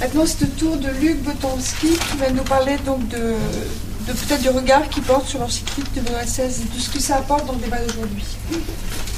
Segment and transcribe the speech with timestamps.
[0.00, 3.34] Maintenant, c'est le tour de Luc Botonski qui va nous parler donc de,
[4.06, 7.16] peut-être du regard qu'il porte sur l'encyclique de Benoît XVI et de ce que ça
[7.16, 8.24] apporte dans le débat d'aujourd'hui.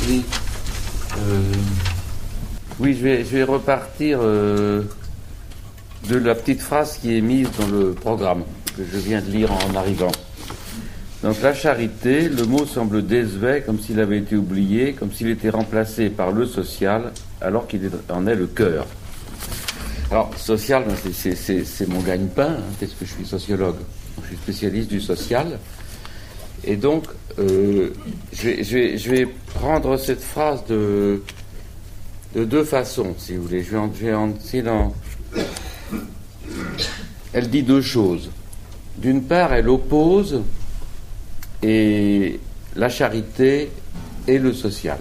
[0.09, 0.25] Oui.
[1.19, 1.41] Euh,
[2.81, 4.83] oui, je vais, je vais repartir euh,
[6.09, 8.43] de la petite phrase qui est mise dans le programme
[8.77, 10.13] que je viens de lire en arrivant.
[11.23, 15.51] Donc la charité, le mot semble désuet, comme s'il avait été oublié, comme s'il était
[15.51, 18.87] remplacé par le social, alors qu'il en est le cœur.
[20.13, 23.77] Alors, social, c'est mon gagne-pain, hein, parce que je suis sociologue.
[24.21, 25.59] Je suis spécialiste du social.
[26.65, 27.05] Et donc,
[27.39, 27.95] euh,
[28.31, 31.23] je, vais, prendre cette phrase de,
[32.35, 33.63] de deux façons, si vous voulez.
[33.63, 34.93] Je vais en, dans...
[37.33, 38.31] Elle dit deux choses.
[38.99, 40.43] D'une part, elle oppose
[41.63, 43.71] la charité
[44.29, 44.99] et le social.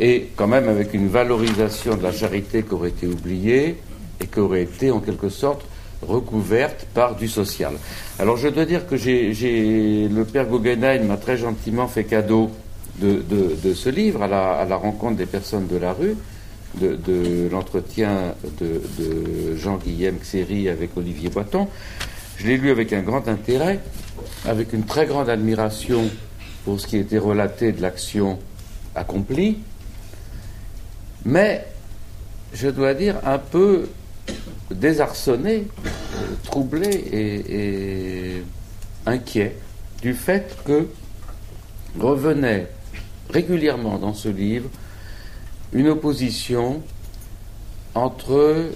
[0.00, 3.78] Et quand même avec une valorisation de la charité qui aurait été oubliée
[4.22, 5.62] et qui aurait été en quelque sorte
[6.02, 7.74] recouverte par du social.
[8.18, 12.50] Alors je dois dire que le père Guggenheim m'a très gentiment fait cadeau
[13.00, 16.16] de, ce livre à la, rencontre des personnes de la rue,
[16.80, 21.68] de, l'entretien de, Jean-Guillaume Xéry avec Olivier Boiton.
[22.36, 23.80] Je l'ai lu avec un grand intérêt,
[24.44, 26.02] avec une très grande admiration
[26.64, 28.38] pour ce qui était relaté de l'action
[28.94, 29.58] accomplie,
[31.24, 31.64] mais
[32.52, 33.88] je dois dire un peu
[34.70, 35.66] désarçonné,
[36.44, 38.42] troublé et,
[39.06, 39.56] inquiet
[40.00, 40.86] du fait que
[41.98, 42.68] revenait
[43.30, 44.68] régulièrement dans ce livre
[45.72, 46.82] une opposition
[47.94, 48.70] entre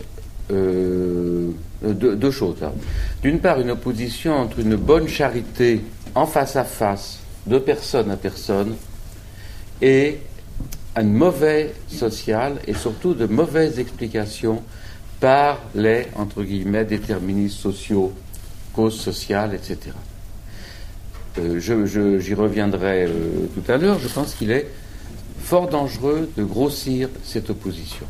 [0.51, 1.51] euh,
[1.83, 2.63] deux, choses.
[2.63, 2.73] Hein.
[3.23, 5.83] D'une part, une opposition entre une bonne charité
[6.15, 8.75] en face à face, de personne à personne,
[9.83, 10.19] et
[10.95, 14.63] un mauvais social et surtout de mauvaises explications
[15.21, 18.13] par les, entre guillemets, déterministes sociaux,
[18.75, 19.93] causes sociales, etc.
[21.39, 23.99] Euh, j'y reviendrai euh, tout à l'heure.
[23.99, 24.67] Je pense qu'il est
[25.41, 28.07] fort dangereux de grossir cette opposition.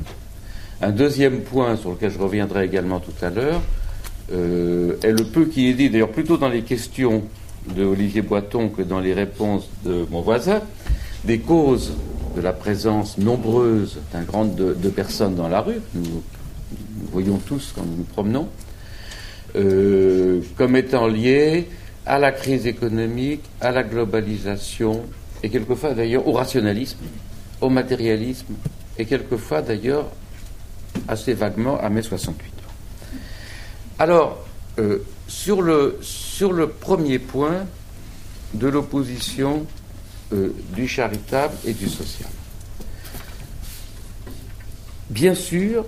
[0.81, 3.63] Un deuxième point sur lequel je reviendrai également tout à l'heure
[4.33, 7.23] euh, est le peu qui est dit, d'ailleurs plutôt dans les questions
[7.75, 10.61] de Olivier Boiton que dans les réponses de mon voisin,
[11.25, 11.93] des causes
[12.37, 15.81] de la présence nombreuse d'un grand de, de, personnes dans la rue.
[17.13, 18.49] Voyons tous quand nous nous promenons,
[19.57, 21.69] euh, comme étant lié
[22.05, 25.03] à la crise économique, à la globalisation,
[25.43, 26.99] et quelquefois d'ailleurs au rationalisme,
[27.61, 28.55] au matérialisme,
[28.99, 30.07] et quelquefois d'ailleurs
[31.09, 32.53] assez vaguement à mai 68.
[33.99, 34.45] Alors,
[34.79, 37.67] euh, sur, le, sur le premier point
[38.55, 39.67] de l'opposition
[40.33, 42.31] euh, du charitable et du social.
[45.09, 45.85] Bien sûr,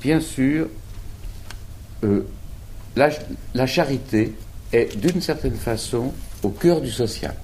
[0.00, 0.68] bien sûr,
[2.04, 2.26] euh,
[2.96, 4.34] la, charité
[4.72, 6.12] est d'une certaine façon
[6.42, 7.34] au cœur du social.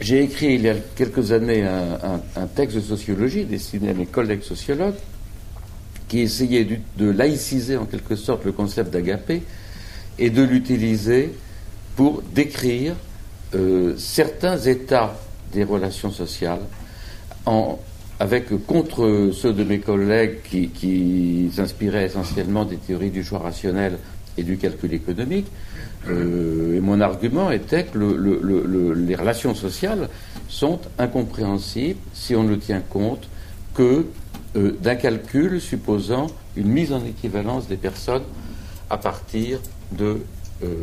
[0.00, 4.42] J'ai écrit il y a quelques années un, texte de sociologie destiné à mes collègues
[4.42, 4.94] sociologues
[6.06, 6.64] qui essayait
[6.96, 9.42] de laïciser en quelque sorte le concept d'agapé
[10.18, 11.32] et de l'utiliser
[11.96, 12.94] pour décrire
[13.54, 15.18] euh, certains états
[15.52, 16.60] des relations sociales
[17.44, 17.78] en,
[18.20, 23.98] avec contre ceux de mes collègues qui, s'inspiraient essentiellement des théories du choix rationnel
[24.36, 25.46] et du calcul économique.
[26.08, 30.08] Euh, et mon argument était que les relations sociales
[30.48, 33.28] sont incompréhensibles si on ne tient compte
[33.74, 34.06] que
[34.56, 38.22] euh, d'un calcul supposant une mise en équivalence des personnes
[38.90, 39.60] à partir
[39.92, 40.18] de
[40.64, 40.74] euh,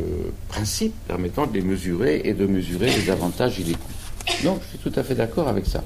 [0.48, 4.44] principes permettant de les mesurer et de mesurer les avantages et les coûts.
[4.44, 5.82] Donc je suis tout à fait d'accord avec ça.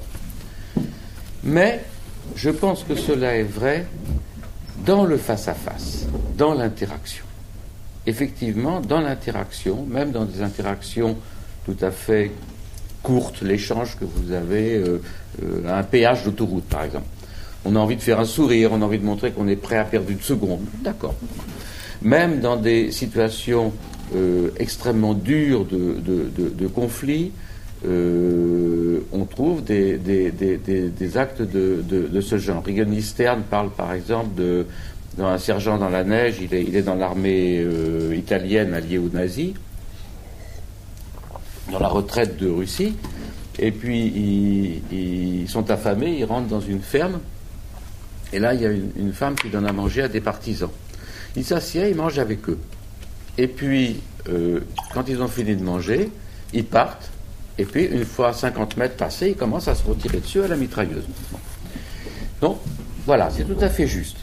[1.43, 1.81] Mais
[2.35, 3.85] je pense que cela est vrai
[4.85, 6.05] dans le face-à-face,
[6.37, 7.25] dans l'interaction.
[8.07, 11.17] Effectivement, dans l'interaction, même dans des interactions
[11.65, 12.31] tout à fait
[13.03, 15.01] courtes, l'échange que vous avez euh,
[15.43, 17.05] euh, un péage d'autoroute, par exemple.
[17.65, 19.77] On a envie de faire un sourire, on a envie de montrer qu'on est prêt
[19.77, 20.61] à perdre une seconde.
[20.83, 21.15] D'accord.
[22.01, 23.71] Même dans des situations
[24.15, 27.31] euh, extrêmement dures de, de, de conflit,
[27.85, 29.97] euh, on trouve des,
[31.15, 32.63] actes de, ce genre.
[32.63, 34.65] Regan Stern parle par exemple de
[35.17, 39.53] dans un sergent dans la neige, il est, dans l'armée euh, italienne alliée aux nazis,
[41.69, 42.95] dans la retraite de Russie,
[43.59, 47.19] et puis ils, sont affamés, ils rentrent dans une ferme,
[48.31, 50.69] et là il y a une, femme qui donne à manger à des partisans.
[51.35, 52.59] Il s'assied, il mange avec eux.
[53.37, 54.61] Et puis, euh,
[54.93, 56.09] quand ils ont fini de manger,
[56.53, 57.10] ils partent,
[57.57, 60.55] et puis, une fois 50 mètres passés, il commence à se retirer dessus à la
[60.55, 61.03] mitrailleuse.
[62.39, 62.57] Donc,
[63.05, 64.17] voilà, c'est tout à fait juste.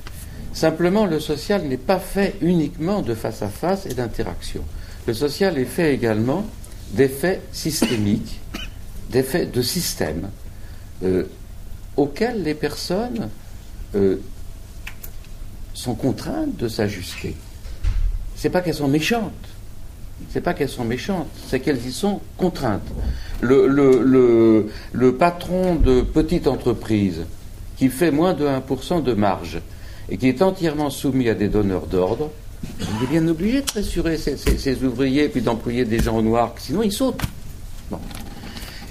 [0.53, 4.65] Simplement, le social n'est pas fait uniquement de face à face et d'interaction.
[5.07, 6.47] Le social est fait également
[6.93, 8.41] d'effets systémiques,
[9.11, 10.31] d'effets de système,
[11.03, 11.25] euh,
[11.97, 13.29] auxquels les personnes
[13.95, 14.17] euh,
[15.75, 17.37] sont contraintes de s'ajuster.
[18.35, 19.33] C'est pas qu'elles sont méchantes,
[20.31, 22.83] c'est pas qu'elles sont méchantes, c'est qu'elles y sont contraintes.
[23.41, 24.67] Le,
[25.19, 27.25] patron de petite entreprise
[27.77, 29.61] qui fait moins de 1% de marge
[30.11, 32.31] et qui est entièrement soumis à des donneurs d'ordre,
[32.81, 36.55] il est bien obligé de pressurer ses, ouvriers et puis d'employer des gens au noir,
[36.59, 37.23] sinon ils sautent.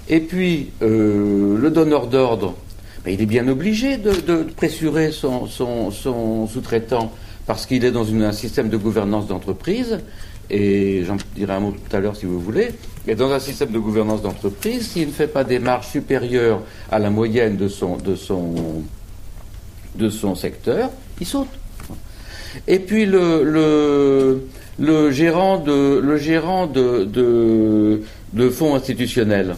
[0.09, 2.55] Et puis, euh, le donneur d'ordre,
[3.03, 7.11] ben, il est bien obligé de, pressurer son sous-traitant
[7.47, 9.99] parce qu'il est dans un système de gouvernance d'entreprise
[10.49, 12.69] et j'en dirai un mot tout à l'heure si vous voulez,
[13.07, 16.61] et dans un système de gouvernance d'entreprise, s'il ne fait pas des marges supérieures
[16.91, 18.83] à la moyenne de son, de son,
[19.95, 20.89] de son secteur,
[21.19, 21.47] il saute.
[22.67, 24.47] Et puis le, le,
[24.79, 27.03] le gérant de, le gérant de,
[28.33, 29.55] de, fonds institutionnels,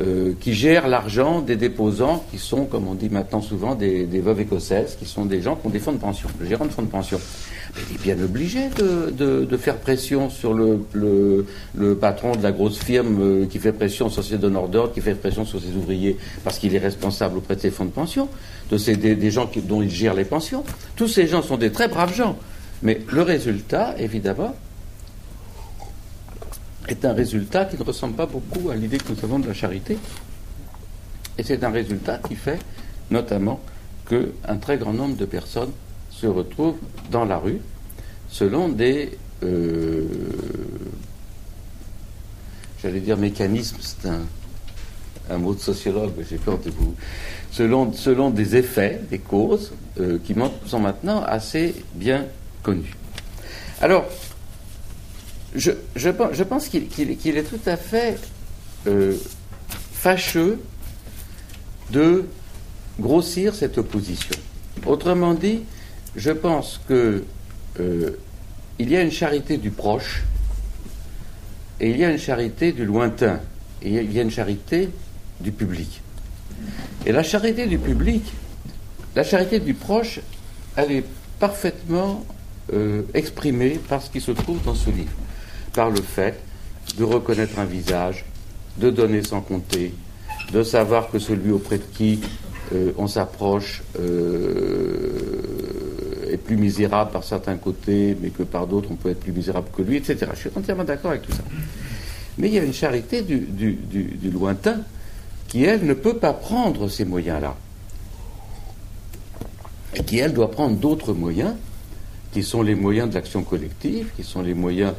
[0.00, 4.20] euh, qui gèrent l'argent des déposants, qui sont, comme on dit maintenant souvent, des, des,
[4.20, 6.70] veuves écossaises, qui sont des gens qui ont des fonds de pension, le gérant de
[6.70, 7.20] fonds de pension.
[7.88, 9.10] Il est bien obligé de,
[9.44, 14.08] de, faire pression sur le, le, patron de la grosse firme euh, qui fait pression
[14.08, 17.56] sur ses donneurs d'ordre, qui fait pression sur ses ouvriers, parce qu'il est responsable auprès
[17.56, 18.28] de ses fonds de pension,
[18.70, 20.64] de ces, des, des gens qui, dont il gère les pensions.
[20.96, 22.36] Tous ces gens sont des très braves gens.
[22.82, 24.54] Mais le résultat, évidemment,
[26.88, 29.54] est un résultat qui ne ressemble pas beaucoup à l'idée que nous avons de la
[29.54, 29.98] charité.
[31.38, 32.58] Et c'est un résultat qui fait
[33.10, 33.60] notamment
[34.08, 35.70] qu'un très grand nombre de personnes
[36.20, 36.78] se retrouvent
[37.10, 37.60] dans la rue
[38.28, 40.04] selon des, euh,
[42.82, 46.94] j'allais dire mécanismes, c'est un, mot de sociologue, j'ai peur de vous,
[47.52, 50.34] selon, selon des effets, des causes, euh, qui
[50.66, 52.26] sont maintenant assez bien
[52.62, 52.94] connus.
[53.80, 54.04] Alors,
[55.54, 58.18] je, je, pense qu'il est tout à fait
[58.86, 59.16] euh,
[59.92, 60.60] fâcheux
[61.90, 62.24] de
[62.98, 64.36] grossir cette opposition.
[64.84, 65.60] Autrement dit,
[66.16, 67.24] je pense que
[67.78, 68.10] euh,
[68.78, 70.22] il y a une charité du proche
[71.80, 73.40] et il y a une charité du lointain
[73.82, 74.90] et il y a une charité
[75.40, 76.02] du public.
[77.06, 78.22] Et la charité du public,
[79.16, 80.20] la charité du proche,
[80.76, 81.04] elle est
[81.38, 82.24] parfaitement
[82.72, 85.12] euh, exprimée par ce qui se trouve dans ce livre
[85.72, 86.38] par le fait
[86.98, 88.24] de reconnaître un visage,
[88.76, 89.94] de donner sans compter,
[90.52, 92.20] de savoir que celui auprès de qui
[92.72, 95.10] euh, on s'approche euh,
[96.30, 99.68] est plus misérable par certains côtés, mais que par d'autres on peut être plus misérable
[99.76, 100.26] que lui, etc.
[100.34, 101.42] Je suis entièrement d'accord avec tout ça.
[102.38, 103.80] Mais il y a une charité du,
[104.32, 104.82] lointain
[105.48, 107.56] qui, elle, ne peut pas prendre ces moyens-là.
[109.94, 111.54] Et qui, elle, doit prendre d'autres moyens,
[112.32, 114.94] qui sont les moyens de l'action collective, qui sont les moyens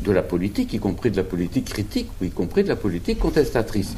[0.00, 3.20] de la politique, y compris de la politique critique, ou y compris de la politique
[3.20, 3.94] contestatrice.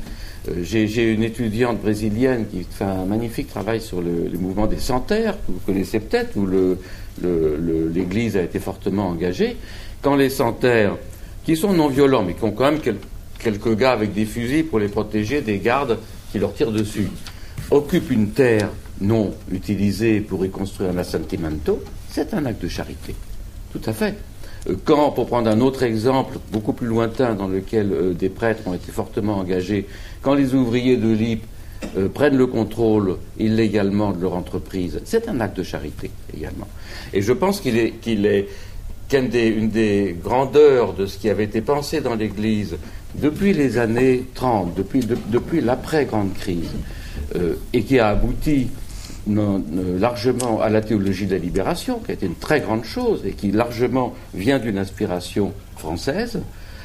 [0.49, 5.37] Euh, j'ai une étudiante brésilienne qui fait un magnifique travail sur le, mouvement des centaires,
[5.47, 6.47] que vous connaissez peut-être, où
[7.93, 9.57] l'Église a été fortement engagée.
[10.01, 10.97] Quand les centaires,
[11.45, 12.81] qui sont non violents, mais qui ont quand même
[13.39, 15.99] quelques gars avec des fusils pour les protéger des gardes
[16.31, 17.09] qui leur tirent dessus,
[17.71, 23.15] occupent une terre non utilisée pour y construire un assentimento, c'est un acte de charité.
[23.73, 24.17] Tout à fait.
[24.69, 28.63] Euh, quand, pour prendre un autre exemple beaucoup plus lointain dans lequel euh, des prêtres
[28.67, 29.87] ont été fortement engagés,
[30.21, 31.45] quand les ouvriers de l'IP
[31.97, 36.69] euh, prennent le contrôle illégalement de leur entreprise, c'est un acte de charité également.
[37.13, 38.47] Et je pense qu'il est, qu'il
[39.09, 42.77] qu'une des, une des grandeurs de ce qui avait été pensé dans l'Église
[43.15, 46.71] depuis les années 30, depuis, depuis l'après-grande crise,
[47.75, 48.69] et qui a abouti
[49.27, 53.33] largement à la théologie de la libération, qui a été une très grande chose et
[53.33, 56.41] qui largement vient d'une inspiration française,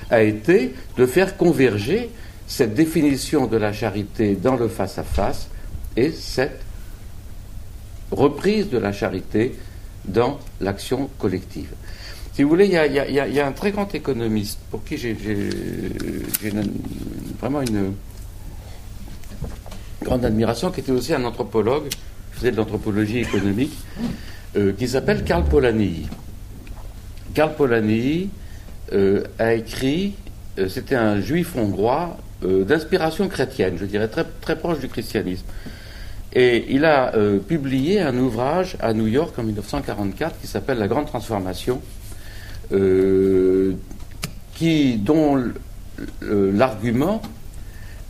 [0.10, 2.10] a été de faire converger
[2.48, 5.50] cette définition de la charité dans le face-à-face
[5.96, 6.62] et cette
[8.12, 9.56] reprise de la charité
[10.06, 11.74] dans l'action collective.
[12.34, 15.17] Si vous voulez, il y, a, un très grand économiste pour qui j'ai
[17.39, 17.94] vraiment une
[20.03, 21.89] grande admiration, qui était aussi un anthropologue,
[22.38, 23.74] faisait de l'anthropologie économique,
[24.56, 26.08] euh, qui s'appelle Karl Polanyi.
[27.34, 28.29] Karl Polanyi
[28.94, 30.13] euh, a écrit,
[30.60, 35.46] euh, c'était un juif hongrois d'inspiration chrétienne, je dirais très, proche du christianisme.
[36.34, 37.12] Et il a
[37.48, 41.82] publié un ouvrage à New York en 1944 qui s'appelle La Grande Transformation,
[44.53, 45.44] qui, dont
[46.22, 47.24] l'argument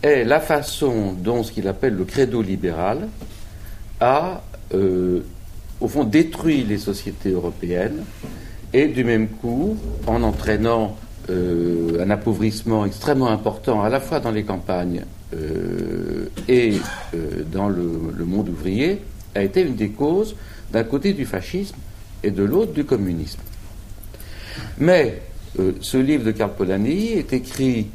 [0.02, 3.08] est la façon dont ce qu'il appelle le credo libéral
[4.00, 4.42] a
[4.74, 5.20] euh,
[5.80, 8.04] au fond, détruit les sociétés européennes
[8.72, 9.76] et du même coup,
[10.06, 10.96] en entraînant
[11.30, 16.74] euh, un appauvrissement extrêmement important à la fois dans les campagnes euh, et
[17.52, 19.00] dans le, monde ouvrier,
[19.34, 20.34] a été une des causes
[20.72, 21.76] d'un côté du fascisme
[22.22, 23.40] et de l'autre du communisme.
[24.78, 25.22] Mais
[25.80, 27.88] ce livre de Karl Polanyi est écrit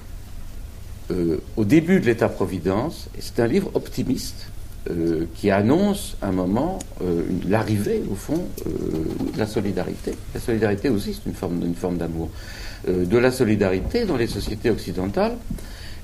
[1.58, 4.53] au début de l'État-providence, et c'est un livre optimiste
[4.90, 8.72] euh, qui annonce un moment euh, l'arrivée, au fond, euh,
[9.34, 10.12] de la solidarité.
[10.34, 11.36] La solidarité aussi, c'est une
[11.74, 12.30] forme, d'amour.
[12.86, 15.38] de la solidarité dans les sociétés occidentales.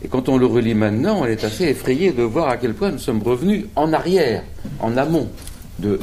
[0.01, 2.91] Et quand on le relit maintenant, on est assez effrayé de voir à quel point
[2.91, 4.43] nous sommes revenus en arrière,
[4.79, 5.27] en amont
[5.79, 5.99] de,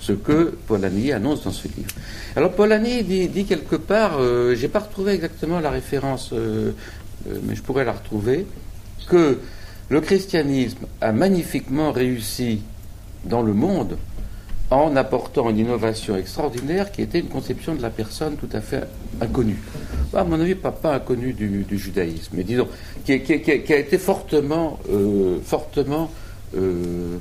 [0.00, 1.92] ce que Polanyi annonce dans ce livre.
[2.36, 7.60] Alors Polanyi dit, dit quelque part, je n'ai pas retrouvé exactement la référence, mais je
[7.60, 8.46] pourrais la retrouver,
[9.10, 9.38] que
[9.88, 12.62] le christianisme a magnifiquement réussi
[13.24, 13.96] dans le monde
[14.70, 18.82] en apportant une innovation extraordinaire qui était une conception de la personne tout à fait
[19.20, 19.58] inconnue.
[20.12, 22.66] À mon avis, pas, pas inconnue du, judaïsme, mais disons,
[23.04, 25.38] qui, a été fortement, euh,
[26.56, 27.18] euh,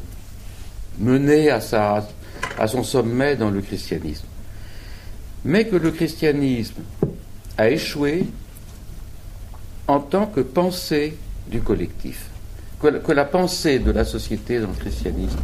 [1.00, 1.62] menée à
[2.68, 4.26] son sommet dans le christianisme.
[5.44, 6.82] Mais que le christianisme
[7.58, 8.26] a échoué
[9.88, 11.16] en tant que pensée
[11.48, 12.30] du collectif
[12.92, 15.40] que, la pensée de la société dans le christianisme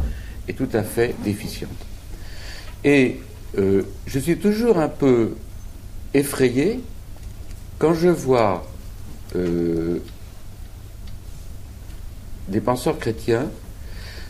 [0.48, 1.70] est tout à fait déficiente.
[2.84, 3.20] Et
[3.58, 5.34] euh, je suis toujours un peu
[6.14, 6.80] effrayé
[7.78, 8.66] quand je vois
[9.36, 9.98] euh,
[12.48, 13.48] des penseurs chrétiens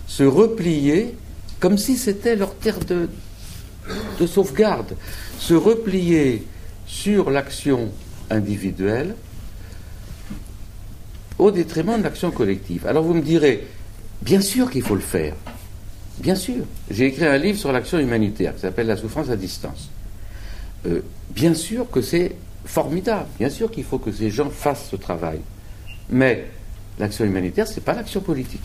[0.07, 1.15] se replier
[1.61, 3.09] comme si c'était leur terre de,
[4.21, 4.97] de sauvegarde,
[5.39, 6.47] se replier
[6.87, 7.91] sur l'action
[8.31, 9.15] individuelle
[11.43, 12.87] au détriment de l'action collective.
[12.87, 13.67] Alors vous me direz,
[14.23, 15.35] bien sûr qu'il faut le faire.
[16.19, 16.65] Bien sûr.
[16.91, 19.91] J'ai écrit un livre sur l'action humanitaire qui s'appelle La souffrance à distance.
[20.87, 23.27] Euh, bien sûr que c'est formidable.
[23.39, 25.41] Bien sûr qu'il faut que ces gens fassent ce travail.
[26.11, 26.47] Mais
[26.99, 28.63] l'action humanitaire, ce n'est pas l'action politique.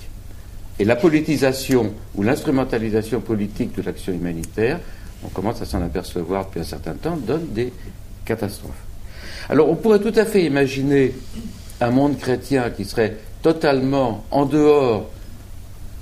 [0.77, 4.79] Et la politisation ou l'instrumentalisation politique de l'action humanitaire,
[5.23, 7.73] on commence à s'en apercevoir depuis un certain temps, donne des
[8.23, 8.83] catastrophes.
[9.49, 11.15] Alors on pourrait tout à fait imaginer
[11.81, 15.09] un monde chrétien qui serait totalement en dehors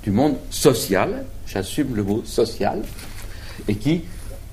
[0.02, 2.82] du monde social, j'assume le mot social,
[3.68, 4.02] et qui,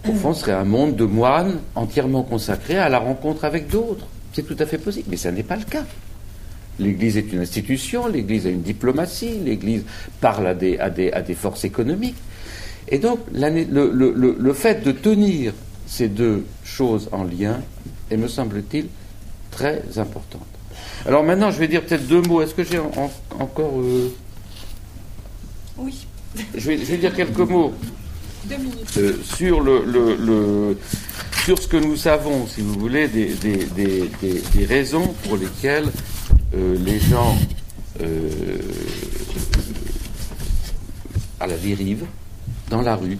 [0.08, 4.08] au fond, serait un monde de moines entièrement consacré à la rencontre avec d'autres.
[4.34, 5.86] C'est tout à fait possible, mais ça n'est pas le cas.
[6.80, 9.84] L'Église est une institution, l'Église a une diplomatie, l'Église
[10.20, 12.18] parle à des, forces économiques.
[12.88, 15.54] Et donc, le fait de tenir
[15.86, 17.62] ces deux choses en lien
[18.10, 18.88] est, me semble-t-il,
[19.52, 20.40] très important.
[21.06, 22.42] Alors maintenant, je vais dire peut-être deux mots.
[22.42, 23.80] Est-ce que j'ai encore.
[23.80, 24.14] Euh,
[25.78, 26.08] oui.
[26.56, 27.74] Je vais, dire quelques mots.
[28.46, 28.98] Deux minutes.
[28.98, 30.78] Euh, sur, le,
[31.44, 35.90] sur ce que nous savons, si vous voulez, des, des, raisons pour lesquelles
[36.56, 37.38] euh, les gens
[41.40, 42.06] à la dérive,
[42.70, 43.18] dans la rue,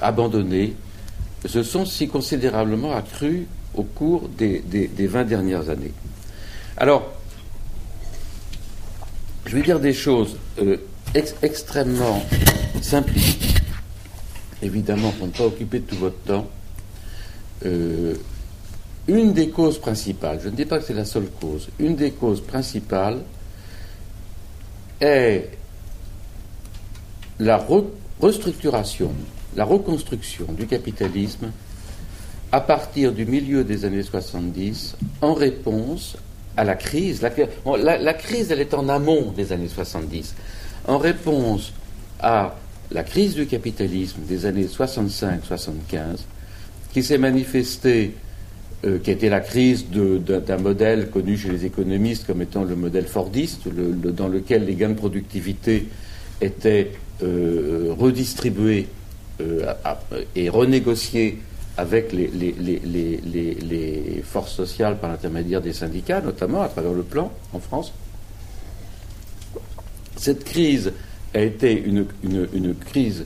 [0.00, 0.74] abandonnés,
[1.46, 5.92] se sont si considérablement accrus au cours des, des, 20 dernières années.
[6.80, 7.10] Alors,
[9.46, 10.76] je vais dire des choses euh,
[11.42, 12.22] extrêmement
[12.80, 13.56] simplifiques,
[14.62, 16.46] évidemment pour ne pas occuper tout votre temps.
[17.66, 18.14] Euh,
[19.08, 22.12] une des causes principales, je ne dis pas que c'est la seule cause, une des
[22.12, 23.22] causes principales
[25.00, 25.50] est
[27.40, 27.66] la
[28.20, 29.10] restructuration,
[29.56, 31.50] la reconstruction du capitalisme
[32.52, 36.16] à partir du milieu des années 70 en réponse
[36.58, 37.22] à la crise.
[37.22, 40.34] La, crise, elle est en amont des années 70.
[40.88, 41.72] En réponse
[42.18, 42.56] à
[42.90, 46.18] la crise du capitalisme des années 65-75,
[46.92, 48.14] qui s'est manifestée,
[48.84, 53.06] euh, qui été la crise d'un modèle connu chez les économistes comme étant le modèle
[53.06, 55.86] fordiste, dans lequel les gains de productivité
[56.40, 56.90] étaient
[57.22, 58.88] euh, redistribués
[59.40, 59.72] euh,
[60.34, 61.38] et renégociés
[61.78, 62.28] avec les,
[64.24, 67.92] forces sociales par l'intermédiaire des syndicats, notamment à travers le plan en France.
[70.16, 70.92] Cette crise
[71.32, 72.04] a été une,
[72.74, 73.24] crise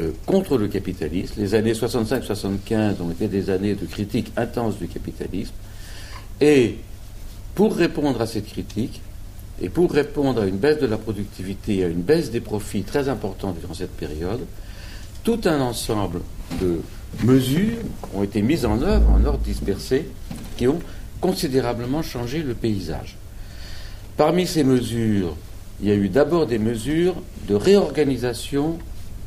[0.00, 1.34] euh, contre le capitalisme.
[1.38, 5.54] Les années 65-75 ont été des années de critique intense du capitalisme.
[6.40, 6.78] Et
[7.54, 9.00] pour répondre à cette critique,
[9.62, 13.08] et pour répondre à une baisse de la productivité, à une baisse des profits très
[13.08, 14.40] importante durant cette période,
[15.22, 16.22] tout un ensemble
[16.60, 16.80] de
[17.22, 17.78] mesures
[18.14, 20.08] ont été mises en œuvre en ordre dispersé
[20.56, 20.80] qui ont
[21.20, 23.16] considérablement changé le paysage.
[24.16, 25.36] Parmi ces mesures,
[25.80, 27.16] il y a eu d'abord des mesures
[27.48, 28.78] de réorganisation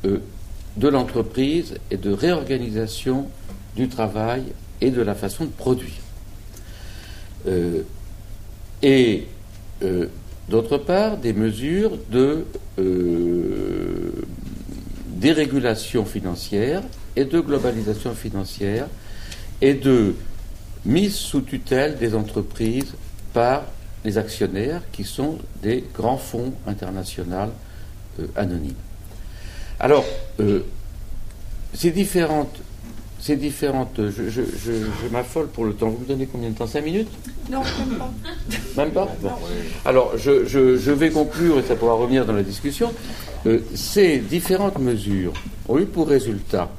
[0.03, 3.27] de l'entreprise et de réorganisation
[3.75, 4.43] du travail
[4.79, 5.91] et de la façon de produire.
[8.81, 9.27] et
[10.49, 12.45] d'autre part, des mesures de
[15.19, 16.83] dérégulation financière
[17.15, 18.87] et de globalisation financière
[19.61, 20.15] et de
[20.85, 22.93] mise sous tutelle des entreprises
[23.33, 23.63] par
[24.05, 27.51] les actionnaires qui sont des grands fonds internationaux
[28.19, 28.73] euh, anonymes.
[29.79, 30.05] Alors,
[30.39, 30.61] euh,
[31.73, 32.59] ces différentes
[33.19, 33.99] ces différentes.
[34.09, 35.89] Je, je, m'affole pour le temps.
[35.89, 36.67] Vous me donnez combien de temps?
[36.67, 37.09] 5 minutes?
[37.49, 38.11] Non, même pas.
[38.77, 39.07] Même pas?
[39.85, 42.93] Alors, je, vais conclure et ça pourra revenir dans la discussion.
[43.47, 45.33] Euh, ces différentes mesures
[45.69, 46.69] ont eu pour résultat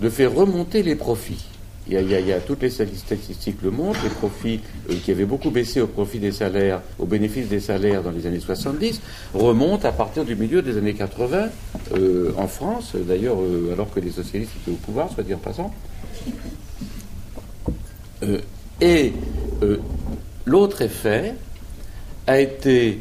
[0.00, 1.44] de faire remonter les profits.
[1.90, 4.60] Il y, a, toutes les statistiques le montrent, les profits
[4.90, 8.26] euh, qui avaient beaucoup baissé au profit des salaires, au bénéfice des salaires dans les
[8.26, 9.00] années 70,
[9.32, 11.48] remontent à partir du milieu des années 80
[11.94, 13.38] euh, en France, d'ailleurs
[13.72, 15.72] alors que les socialistes étaient au pouvoir, soit dit en passant.
[18.82, 19.12] et
[20.44, 21.34] l'autre effet
[22.26, 23.00] a été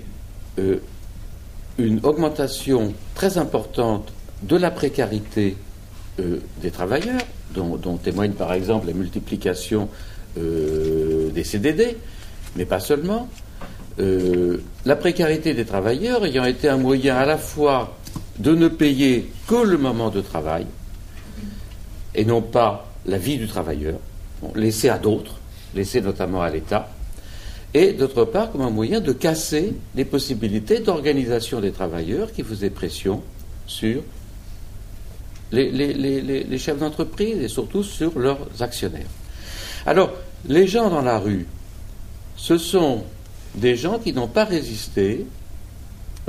[1.78, 4.12] une augmentation très importante
[4.44, 5.58] de la précarité
[6.20, 7.22] euh, des travailleurs,
[7.54, 9.90] dont, témoigne par exemple la multiplication
[10.38, 11.98] euh, des CDD,
[12.56, 13.30] mais pas seulement.
[14.00, 17.98] Euh, la précarité des travailleurs ayant été un moyen à la fois
[18.38, 20.68] de ne payer que le moment de travail,
[22.14, 24.00] et non pas la vie du travailleur,
[24.56, 25.36] laissé à d'autres,
[25.74, 26.90] laissé notamment à l'État,
[27.78, 32.72] et d'autre part comme un moyen de casser les possibilités d'organisation des travailleurs qui faisaient
[32.72, 33.22] pression
[33.68, 34.02] sur
[35.52, 39.06] les, chefs d'entreprise et surtout sur leurs actionnaires.
[39.86, 40.12] Alors,
[40.48, 41.46] les gens dans la rue,
[42.36, 43.04] ce sont
[43.54, 45.28] des gens qui n'ont pas résisté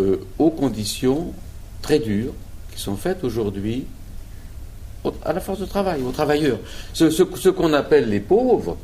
[0.00, 1.32] euh, aux conditions
[1.80, 2.34] très dures
[2.74, 3.86] qui sont faites aujourd'hui
[5.24, 6.58] à la force de travail, aux travailleurs.
[6.92, 8.76] ce qu'on appelle les pauvres,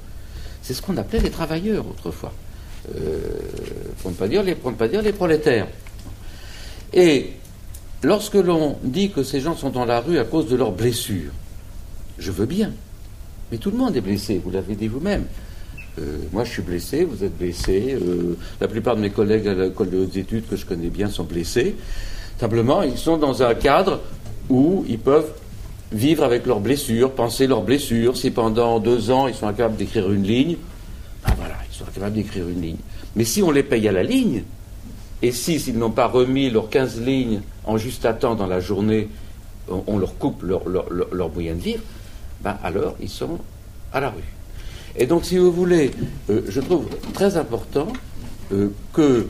[0.62, 2.32] c'est ce qu'on appelait les travailleurs autrefois.
[2.94, 3.18] Euh,
[4.02, 4.42] pour, ne pas dire
[5.02, 5.66] les, prolétaires.
[6.92, 7.30] Et
[8.02, 11.32] lorsque l'on dit que ces gens sont dans la rue à cause de leurs blessures,
[12.18, 12.72] je veux bien.
[13.50, 15.24] Mais tout le monde est blessé, vous l'avez dit vous-même.
[15.98, 17.96] Euh, moi, je suis blessé, vous êtes blessé.
[18.00, 21.08] Euh, la plupart de mes collègues à l'école de hautes études que je connais bien
[21.08, 21.76] sont blessés.
[22.38, 24.00] Simplement, ils sont dans un cadre
[24.50, 25.32] où ils peuvent
[25.92, 28.16] vivre avec leurs blessures, penser leurs blessures.
[28.16, 30.56] Si pendant deux ans, ils sont incapables d'écrire une ligne,
[31.26, 32.76] ben voilà, ils sont capables d'écrire une ligne.
[33.16, 34.42] Mais si on les paye à la ligne,
[35.22, 38.60] et si s'ils n'ont pas remis leurs 15 lignes en juste à temps dans la
[38.60, 39.08] journée,
[39.68, 41.82] on, leur coupe leur, leur, leur, moyen de vivre,
[42.42, 43.38] ben alors ils sont
[43.92, 44.22] à la rue.
[44.96, 45.90] Et donc, si vous voulez,
[46.28, 47.88] euh, je trouve très important
[48.52, 49.26] euh, que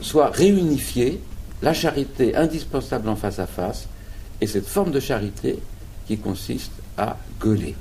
[0.00, 1.20] soit réunifiée
[1.62, 3.88] la charité indispensable en face à face
[4.40, 5.58] et cette forme de charité
[6.06, 7.74] qui consiste à gueuler.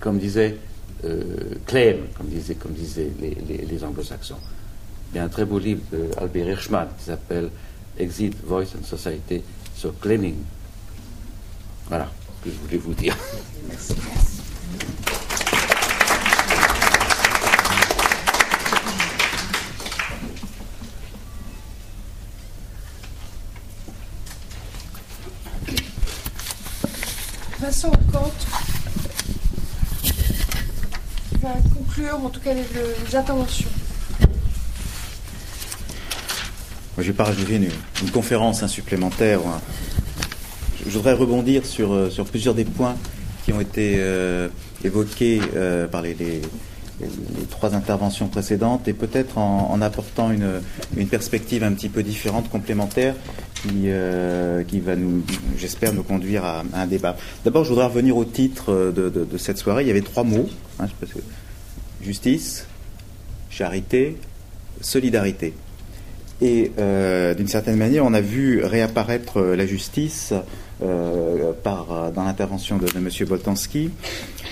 [0.00, 0.56] Comme disait
[1.04, 4.38] euh, claim, comme disaient, les, anglo-saxons.
[5.12, 7.50] Il y a un très beau livre d'Albert Hirschman qui s'appelle
[7.98, 9.42] Exit, Voice and Society,
[9.74, 10.36] so claiming.
[11.86, 13.16] Voilà ce que je voulais vous dire.
[13.66, 13.94] Merci.
[31.42, 33.68] Vincent conclure, en tout cas, les, interventions.
[36.98, 39.40] je vais pas rajouter une, conférence supplémentaire.
[40.84, 42.96] Je, voudrais rebondir sur, euh, sur plusieurs des points
[43.44, 44.48] qui ont été euh,
[44.82, 46.42] évoqués euh, par les, les,
[47.50, 50.60] trois interventions précédentes et peut-être en, apportant une,
[51.06, 53.14] perspective un petit peu différente, complémentaire,
[53.62, 53.88] qui,
[54.68, 55.22] qui va nous,
[55.56, 57.16] j'espère, nous conduire à, un débat.
[57.44, 59.84] D'abord, je voudrais revenir au titre de, cette soirée.
[59.84, 60.48] Il y avait trois mots.
[60.80, 60.86] Hein,
[62.02, 62.66] justice,
[63.50, 64.16] charité,
[64.80, 65.54] solidarité.
[66.40, 70.32] Et euh, d'une certaine manière, on a vu réapparaître la justice
[70.82, 73.08] euh, par, dans l'intervention de, de M.
[73.28, 73.90] Boltanski.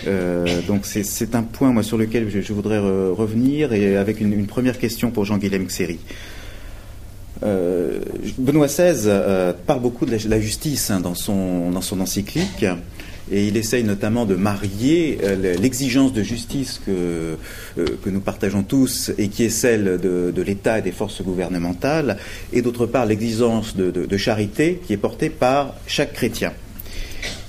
[0.07, 4.79] Euh, donc c'est un point moi, sur lequel je, voudrais revenir et avec une, première
[4.79, 5.99] question pour Jean-Guilhem Xéry.
[8.39, 12.65] Benoît XVI parle beaucoup de la, justice hein, dans, son, dans son encyclique
[13.31, 17.37] et il essaye notamment de marier euh, l'exigence de justice que,
[17.79, 22.19] euh, que nous partageons tous et qui est celle de, l'État et des forces gouvernementales,
[22.53, 26.53] et d'autre part l'exigence de, charité qui est portée par chaque chrétien.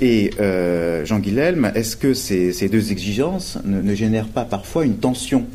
[0.02, 5.46] Et euh, Jean Guilhelm, est-ce que ces, deux exigences ne, génèrent pas parfois une tension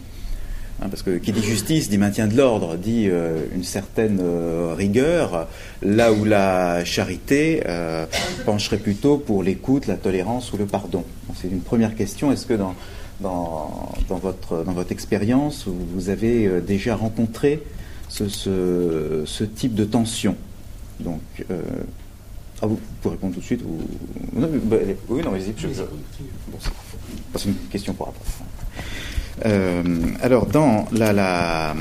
[0.88, 5.48] parce que qui dit justice dit maintien de l'ordre, dit euh, une certaine euh, rigueur,
[5.82, 8.06] là où la charité euh,
[8.44, 11.04] pencherait plutôt pour l'écoute, la tolérance ou le pardon.
[11.40, 12.32] C'est une première question.
[12.32, 12.74] Est-ce que dans,
[13.20, 17.62] dans, votre, dans votre expérience, vous avez déjà rencontré
[18.08, 20.36] ce, ce, type de tension?
[21.00, 21.20] Donc,
[22.60, 23.80] ah, vous pouvez répondre tout de suite ou...
[24.34, 24.76] Bah,
[25.08, 25.52] oui, non, vas-y.
[27.34, 28.24] c'est une question pour après.
[29.44, 29.82] Euh,
[30.20, 31.74] alors, dans la,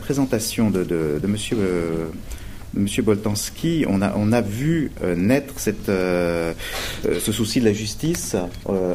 [0.00, 7.64] présentation de, de, Monsieur, euh, Boltanski, on a, vu euh, naître cette, ce souci de
[7.64, 8.36] la justice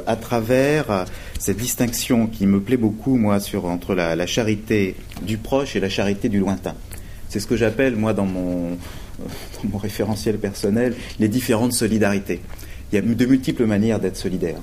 [0.07, 1.05] à travers
[1.39, 5.79] cette distinction qui me plaît beaucoup, moi, sur, entre la, la charité du proche et
[5.79, 6.75] la charité du lointain.
[7.29, 8.77] C'est ce que j'appelle, moi, dans mon,
[9.19, 12.39] dans mon référentiel personnel, les différentes solidarités.
[12.91, 14.59] Il y a de multiples manières d'être solidaire.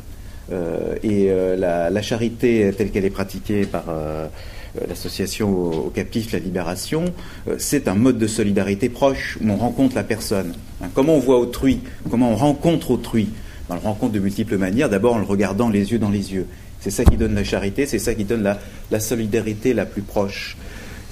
[0.53, 4.27] Euh, et euh, la, charité telle qu'elle est pratiquée par euh,
[4.89, 7.05] l'association au, captif La Libération,
[7.59, 10.55] c'est un mode de solidarité proche où on rencontre la personne.
[10.83, 13.29] Hein, comment on voit autrui, comment on rencontre autrui?
[13.71, 16.47] On le rencontre de multiples manières, d'abord en le regardant les yeux dans les yeux.
[16.81, 18.57] C'est ça qui donne la charité, c'est ça qui donne
[18.91, 20.57] la solidarité la plus proche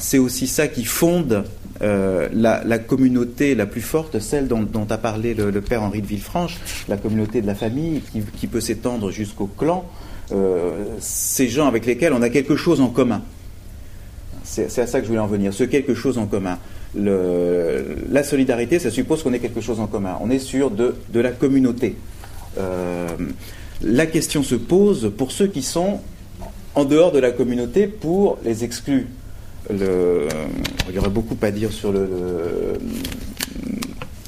[0.00, 1.44] c'est aussi ça qui fonde
[1.82, 6.58] euh, la, communauté la plus forte, celle dont, a parlé le, père Henri de Villefranche,
[6.88, 8.02] la communauté de la famille,
[8.36, 9.86] qui, peut s'étendre jusqu'au clan,
[10.32, 13.22] euh, ces gens avec lesquels on a quelque chose en commun.
[14.44, 16.58] C'est à ça que je voulais en venir, ce quelque chose en commun.
[16.94, 20.18] la solidarité, ça suppose qu'on ait quelque chose en commun.
[20.20, 21.96] On est sûr de, la communauté.
[22.58, 23.06] Euh,
[23.80, 26.00] la question se pose pour ceux qui sont
[26.74, 29.06] en dehors de la communauté pour les exclus
[29.68, 31.92] il y aurait beaucoup à dire sur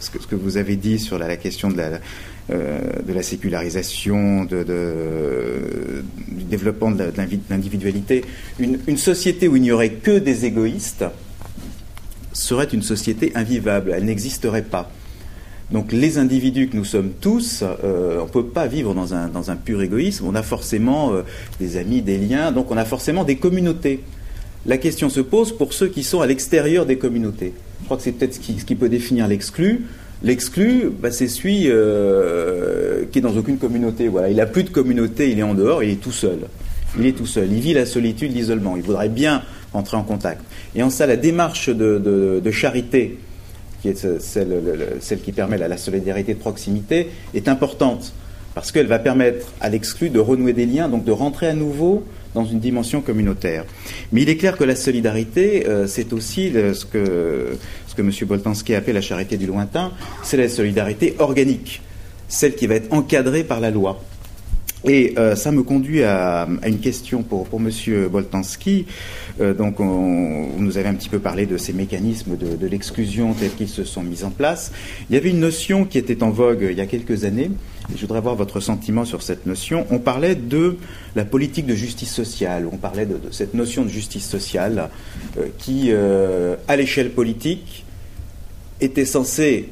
[0.01, 2.01] ce, que, vous avez dit sur la, question de la,
[2.51, 4.65] euh, sécularisation, du
[6.45, 7.13] développement de
[7.51, 8.25] l'individualité.
[8.59, 11.05] Une, société où il n'y aurait que des égoïstes
[12.33, 14.91] serait une société invivable, elle n'existerait pas.
[15.71, 19.29] Donc les individus que nous sommes tous, euh, on ne peut pas vivre dans un,
[19.29, 21.23] dans un, pur égoïsme, on a forcément euh,
[21.61, 24.01] des amis, des liens, donc on a forcément des communautés
[24.67, 27.53] la question se pose pour ceux qui sont à l'extérieur des communautés.
[27.81, 29.87] Je crois que c'est peut-être ce qui, peut définir l'exclu.
[30.23, 34.07] L'exclu, bah, c'est celui euh, qui est dans aucune communauté.
[34.07, 36.39] Voilà, il n'a plus de communauté, il est en dehors, il est tout seul.
[36.99, 37.51] Il est tout seul.
[37.51, 38.77] Il vit la solitude, l'isolement.
[38.77, 40.43] Il voudrait bien entrer en contact.
[40.77, 43.19] Et en ça, la démarche de, charité,
[43.81, 48.13] qui est celle, qui permet la, la solidarité de proximité, est importante
[48.55, 52.05] parce qu'elle va permettre à l'exclu de renouer des liens, donc de rentrer à nouveau
[52.35, 53.65] dans une dimension communautaire.
[54.13, 58.11] Mais il est clair que la solidarité, euh, c'est aussi ce, que, ce que M.
[58.27, 59.93] Boltanski appelle la charité du lointain,
[60.23, 61.83] c'est la solidarité organique,
[62.29, 64.01] celle qui va être encadrée par la loi.
[64.85, 67.71] Et euh, ça me conduit à, une question pour, pour M.
[68.11, 68.87] Boltanski.
[69.41, 73.53] Euh, donc, on, nous avait un petit peu parlé de ces mécanismes de l'exclusion tels
[73.53, 74.73] qu'ils se sont mis en place.
[75.09, 77.51] Il y avait une notion qui était en vogue il y a quelques années,
[77.95, 79.87] je voudrais avoir votre sentiment sur cette notion.
[79.91, 80.77] On parlait de
[81.17, 84.91] la politique de justice sociale, on parlait de, cette notion de justice sociale
[85.39, 87.85] euh, qui, euh, à l'échelle politique,
[88.81, 89.69] était censée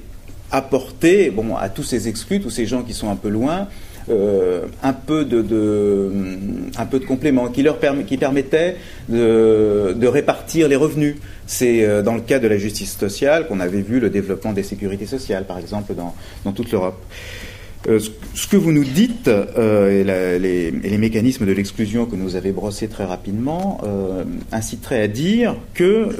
[0.50, 3.68] apporter bon, à tous ces exclus, tous ces gens qui sont un peu loin,
[4.08, 8.76] euh, un, peu de, de complément qui, leur qui permettait
[9.08, 11.16] de, répartir les revenus.
[11.46, 15.06] C'est dans le cas de la justice sociale qu'on avait vu le développement des sécurités
[15.06, 17.02] sociales, par exemple, dans toute l'Europe.
[17.88, 17.98] Euh,
[18.34, 22.88] ce que vous nous dites euh, et, les, mécanismes de l'exclusion que nous avez brossés
[22.88, 26.10] très rapidement euh, inciteraient à dire que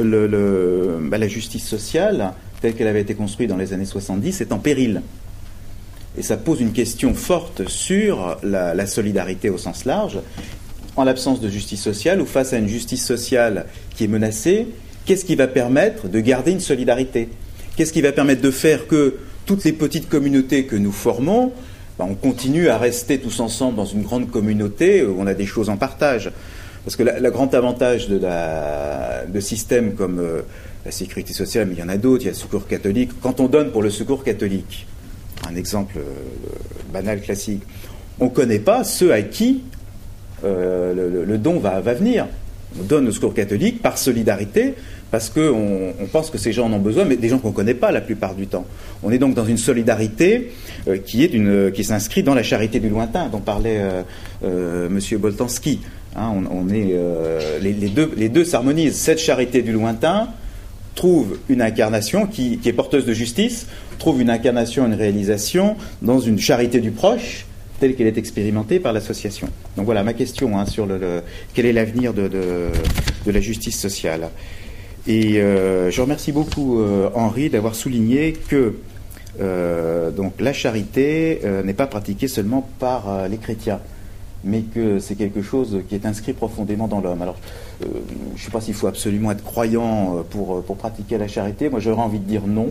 [1.11, 4.59] bah, la justice sociale, telle qu'elle avait été construite dans les années 70, est en
[4.59, 5.03] péril.
[6.17, 10.19] Et ça pose une question forte sur la, solidarité au sens large.
[10.97, 14.67] En l'absence de justice sociale ou face à une justice sociale qui est menacée,
[15.05, 17.29] qu'est-ce qui va permettre de garder une solidarité?
[17.77, 19.19] Qu'est-ce qui va permettre de faire que
[19.51, 21.51] toutes les petites communautés que nous formons,
[21.99, 25.45] ben, on continue à rester tous ensemble dans une grande communauté où on a des
[25.45, 26.31] choses en partage.
[26.85, 30.43] Parce que le grand avantage de, systèmes comme euh,
[30.85, 33.11] la sécurité sociale, mais il y en a d'autres, il y a le secours catholique,
[33.21, 34.87] quand on donne pour le secours catholique,
[35.51, 36.03] un exemple euh,
[36.93, 37.63] banal, classique,
[38.21, 39.65] on ne connaît pas ceux à qui
[40.45, 42.29] euh, le, don va, va venir.
[42.79, 44.77] On donne le secours catholique par solidarité,
[45.11, 47.55] parce qu'on on pense que ces gens en ont besoin, mais des gens qu'on ne
[47.55, 48.65] connaît pas la plupart du temps.
[49.03, 50.53] On est donc dans une solidarité
[50.89, 54.03] euh, qui, est qui s'inscrit dans la charité du lointain dont parlait euh,
[54.45, 55.19] euh, M.
[55.19, 55.81] Boltanski.
[56.17, 56.97] Hein, on, est,
[57.61, 58.97] les, deux, les deux s'harmonisent.
[58.97, 60.29] Cette charité du lointain
[60.97, 63.69] trouve une incarnation qui, est porteuse de justice,
[63.99, 67.47] trouve une incarnation, une réalisation dans une charité du proche
[67.79, 69.49] telle qu'elle est expérimentée par l'association.
[69.77, 70.87] Donc voilà ma question hein, sur
[71.55, 72.31] quel est l'avenir de
[73.27, 74.29] la justice sociale.
[75.07, 76.83] Et je remercie beaucoup
[77.15, 78.75] Henri d'avoir souligné que
[79.39, 83.81] donc la charité n'est pas pratiquée seulement par les chrétiens
[84.45, 87.23] mais que c'est quelque chose qui est inscrit profondément dans l'homme.
[87.23, 87.37] Alors,
[87.83, 87.87] euh,
[88.37, 91.29] je ne sais pas s'il faut absolument être croyant euh, pour, euh, pour pratiquer la
[91.29, 91.69] charité.
[91.69, 92.71] Moi, j'aurais envie de dire non.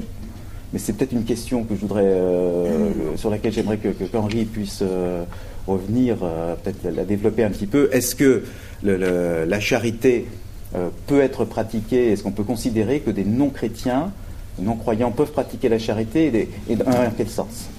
[0.72, 2.16] Mais c'est peut-être une question que je voudrais,
[3.16, 4.84] sur laquelle j'aimerais que, que Henri puisse
[5.66, 7.90] revenir, peut-être la, développer un petit peu.
[7.92, 8.44] Est-ce que
[8.84, 10.28] la charité
[11.08, 14.12] peut être pratiquée Est-ce qu'on peut considérer que des non-chrétiens,
[14.60, 16.86] non-croyants peuvent pratiquer la charité et, dans
[17.18, 17.70] quel sens?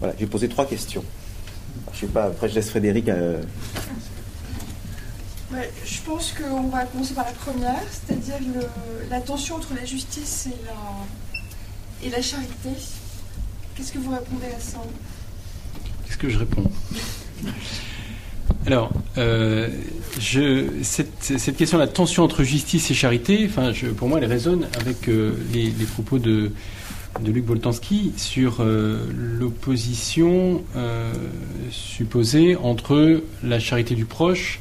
[0.00, 1.04] Voilà, j'ai posé trois questions.
[1.92, 3.08] Je sais pas, après je laisse Frédéric.
[3.08, 3.42] Euh,
[5.84, 8.36] je pense qu'on va commencer par la première, c'est-à-dire
[9.10, 12.70] la tension entre la justice et la, et la charité.
[13.74, 14.78] Qu'est-ce que vous répondez à ça?
[16.04, 16.70] Qu'est-ce que je réponds?
[18.68, 19.66] Alors, euh,
[20.20, 24.68] je, cette, question de la tension entre justice et charité, enfin, pour moi, elle résonne
[24.78, 26.50] avec euh, les, propos de,
[27.22, 30.62] de Luc Boltanski sur euh, l'opposition
[31.70, 34.60] supposée entre la charité du proche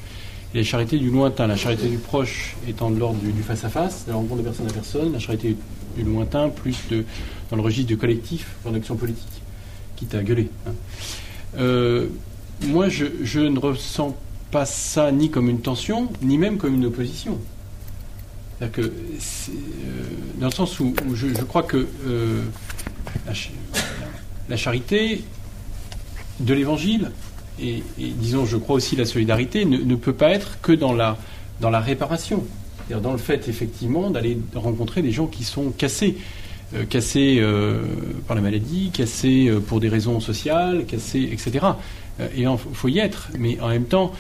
[0.53, 1.45] et la charité du lointain.
[1.45, 4.71] La charité du proche étant de l'ordre du face-à-face, de la rencontre de personne à
[4.71, 5.57] personne, la charité
[5.97, 7.03] du lointain plus de,
[7.49, 9.41] dans le registre du collectif, en action politique,
[9.97, 10.47] quitte à gueuler.
[10.65, 10.71] Hein.
[12.65, 14.17] Moi, je, je ne ressens
[14.51, 17.39] pas ça ni comme une tension, ni même comme une opposition
[18.65, 18.91] que, euh,
[20.39, 22.41] dans le sens où, je, crois que euh,
[24.49, 25.23] la, charité
[26.39, 27.11] de l'Évangile,
[27.61, 31.17] et, disons, je crois aussi la solidarité, ne, peut pas être que dans la,
[31.61, 32.43] réparation.
[32.87, 36.17] C'est-à-dire dans le fait, effectivement, d'aller rencontrer des gens qui sont cassés.
[36.75, 37.41] Euh, cassés
[38.27, 41.65] par la maladie, cassés pour des raisons sociales, cassés, etc.
[42.19, 43.29] et il faut y être.
[43.37, 44.13] Mais en même temps,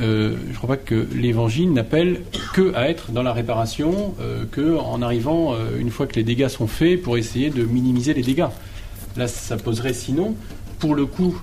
[0.00, 4.44] euh, je ne crois pas que l'Évangile n'appelle que à être dans la réparation, euh,
[4.50, 8.14] que en arrivant euh, une fois que les dégâts sont faits pour essayer de minimiser
[8.14, 8.48] les dégâts.
[9.16, 10.34] Là, ça poserait sinon,
[10.78, 11.40] pour le coup,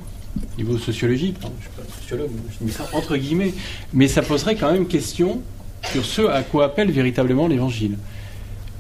[0.58, 2.32] niveau sociologique, je ne suis pas sociologue,
[2.65, 3.54] je ça entre guillemets,
[3.93, 5.41] mais ça poserait quand même question
[5.91, 7.97] sur ce à quoi appelle véritablement l'Évangile.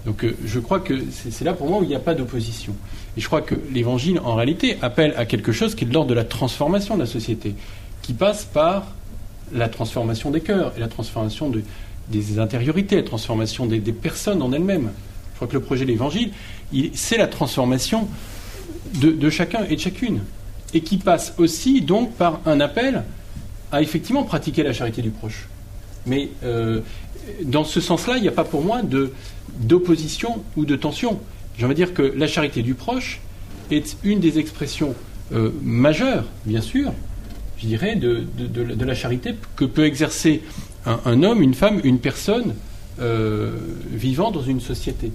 [0.05, 2.75] Donc je crois que c'est là pour moi où il n'y a pas d'opposition.
[3.17, 6.09] Et je crois que l'Évangile, en réalité, appelle à quelque chose qui est de l'ordre
[6.09, 7.55] de la transformation de la société,
[8.01, 8.87] qui passe par
[9.53, 11.51] la transformation des cœurs et la transformation
[12.09, 14.91] des intériorités, la transformation des, personnes en elles-mêmes.
[15.31, 16.31] Je crois que le projet de l'Évangile,
[16.93, 18.07] c'est la transformation
[18.95, 20.21] de, chacun et de chacune,
[20.73, 23.03] et qui passe aussi donc par un appel
[23.73, 25.47] à effectivement pratiquer la charité du proche.
[26.05, 26.81] Mais euh,
[27.43, 28.81] dans ce sens-là, il n'y a pas pour moi
[29.59, 31.19] d'opposition ou de tension.
[31.57, 33.19] J'ai envie de dire que la charité du proche
[33.71, 34.95] est une des expressions
[35.33, 36.91] euh, majeures, bien sûr,
[37.57, 40.41] je dirais, de, de, la charité que peut exercer
[40.85, 42.55] un, homme, une femme, une personne
[42.99, 43.51] euh,
[43.91, 45.11] vivant dans une société.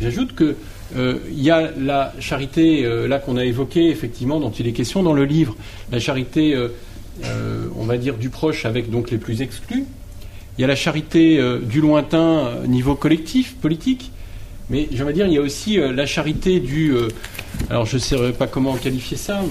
[0.00, 0.56] J'ajoute qu'il
[0.96, 5.12] euh, y a la charité, là qu'on a évoquée, effectivement, dont il est question dans
[5.12, 5.54] le livre,
[5.92, 6.56] la charité,
[7.76, 9.84] on va dire, du proche avec donc les plus exclus.
[10.58, 14.10] Il y a la charité du lointain niveau collectif, politique.
[14.70, 16.94] Mais j'aimerais dire, il y a aussi la charité du.
[17.68, 19.42] alors je ne sais pas comment qualifier ça,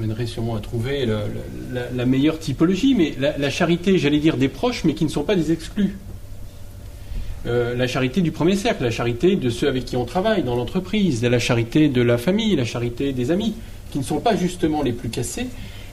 [0.00, 4.94] mènerait sûrement à trouver la, meilleure typologie, mais la, charité, j'allais dire, des proches, mais
[4.94, 5.96] qui ne sont pas des exclus.
[7.44, 10.54] Euh, la charité du premier cercle, la charité de ceux avec qui on travaille dans
[10.54, 13.54] l'entreprise, la charité de la famille, la charité des amis,
[13.90, 15.48] qui ne sont pas justement les plus cassés,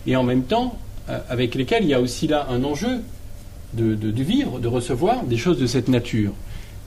[0.05, 0.77] et en même temps
[1.09, 3.01] euh, avec lesquels il y a aussi là un enjeu
[3.73, 6.33] de, vivre, de recevoir des choses de cette nature.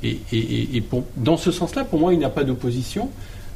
[0.04, 0.82] Et,
[1.16, 3.10] dans ce sens-là, pour moi, il n'y a pas d'opposition.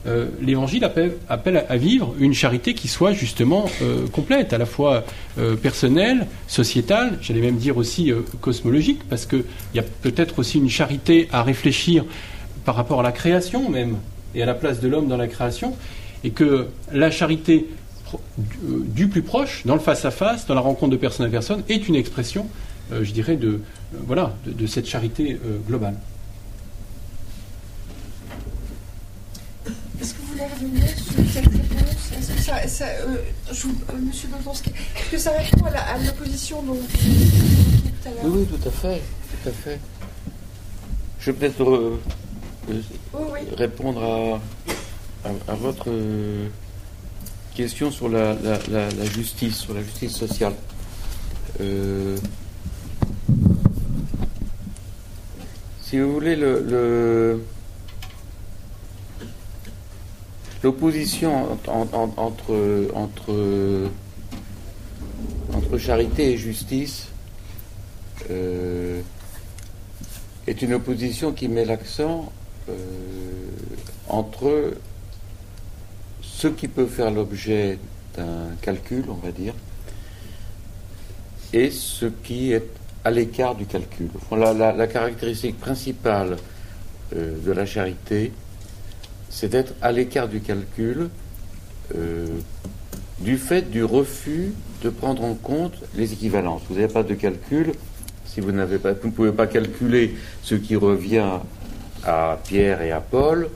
[0.06, 5.04] Euh, l'Évangile appelle, à vivre une charité qui soit justement euh, complète, à la fois
[5.38, 10.70] euh, personnelle, sociétale, j'allais même dire aussi cosmologique, parce qu'il y a peut-être aussi une
[10.70, 12.04] charité à réfléchir
[12.64, 13.96] par rapport à la création même,
[14.34, 15.74] et à la place de l'homme dans la création,
[16.22, 17.66] et que la charité
[18.38, 21.96] du plus proche, dans le face-à-face, dans la rencontre de personne à personne, est une
[21.96, 22.46] expression,
[22.92, 23.60] je dirais, de,
[24.06, 25.96] voilà, de cette charité globale.
[30.44, 33.16] Revenir sur cette réponse Est-ce que ça, ça euh,
[33.52, 34.28] je, euh, Monsieur
[34.96, 38.24] est-ce que ça répond à l'opposition dont vous tout à l'heure?
[38.24, 39.80] Oui, oui, tout à fait, tout à fait.
[41.20, 42.00] Je vais peut-être euh,
[42.68, 43.40] oui.
[43.56, 44.40] répondre
[45.24, 46.48] à, à, votre euh,
[47.54, 48.58] question sur la, la,
[48.90, 50.54] la, justice, sur la justice sociale.
[51.60, 52.16] Euh,
[55.82, 57.42] si vous voulez, le, le
[60.66, 61.70] l'opposition entre,
[62.18, 62.90] entre,
[65.54, 67.06] entre, charité et justice,
[68.30, 69.00] euh,
[70.48, 72.32] est une opposition qui met l'accent
[72.68, 72.72] euh,
[74.08, 74.72] entre
[76.20, 77.78] ce qui peut faire l'objet
[78.16, 79.54] d'un calcul, on va dire,
[81.52, 82.66] et ce qui est
[83.04, 84.08] à l'écart du calcul.
[84.32, 86.38] la, caractéristique principale
[87.14, 88.32] euh, de la charité,
[89.36, 91.10] c'est d'être à l'écart du calcul
[91.94, 92.26] euh,
[93.20, 96.62] du fait du refus de prendre en compte les équivalences.
[96.70, 97.72] Vous n'avez pas de calcul
[98.24, 101.40] si vous n'avez pas, vous ne pouvez pas calculer ce qui revient
[102.02, 103.50] à Pierre et à Paul,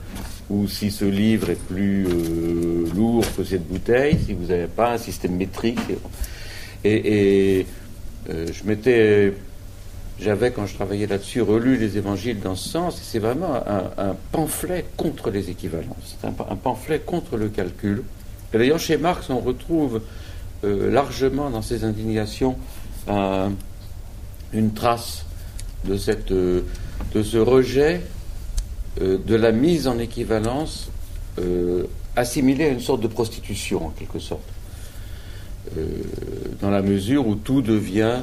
[0.50, 4.92] ou si ce livre est plus euh, lourd que cette bouteille, si vous n'avez pas
[4.92, 5.78] un système métrique.
[6.84, 7.66] Et,
[8.28, 9.32] euh, je m'étais,
[10.20, 14.84] j'avais quand je travaillais là-dessus relu les évangiles dans ce sens, c'est vraiment un, pamphlet
[14.96, 18.02] contre les équivalences, un, un, pamphlet contre le calcul.
[18.52, 20.02] Et d'ailleurs, chez Marx, on retrouve
[20.62, 22.56] euh, largement dans ses indignations
[24.52, 25.24] une trace
[25.84, 26.62] de, cette, euh,
[27.14, 28.02] de ce rejet
[29.00, 30.90] euh, de la mise en équivalence
[32.16, 34.42] assimilée à une sorte de prostitution, en quelque sorte,
[36.60, 38.18] dans la mesure où tout devient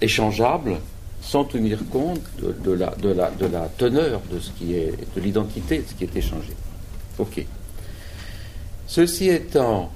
[0.00, 0.78] échangeable
[1.20, 3.30] sans tenir compte de, la, de, la,
[3.76, 6.52] teneur de l'identité de ce qui est échangé.
[7.18, 7.44] Ok.
[8.86, 9.90] Ceci étant,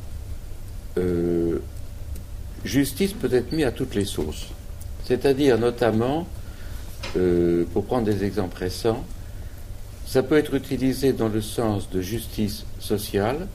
[2.65, 4.49] justice peut être mise à toutes les sauces.
[5.05, 6.27] C'est-à-dire notamment,
[7.17, 9.05] euh, pour prendre des exemples récents,
[10.07, 13.47] ça peut être utilisé dans le sens de justice sociale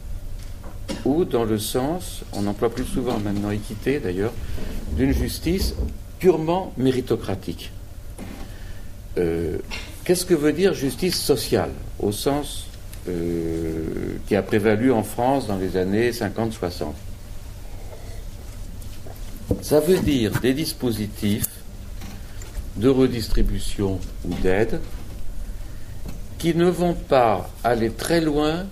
[1.03, 4.34] ou dans le sens, on emploie plus souvent maintenant équité d'ailleurs,
[4.95, 5.75] d'une justice
[6.25, 7.71] purement méritocratique.
[9.19, 9.59] Euh,
[10.03, 12.65] qu'est-ce que veut dire justice sociale au sens
[13.07, 16.93] euh, qui a prévalu en France dans les années 50-60
[19.61, 21.45] ça veut dire des dispositifs
[22.77, 24.79] de redistribution ou d'aide
[26.39, 28.65] qui ne vont pas aller très loin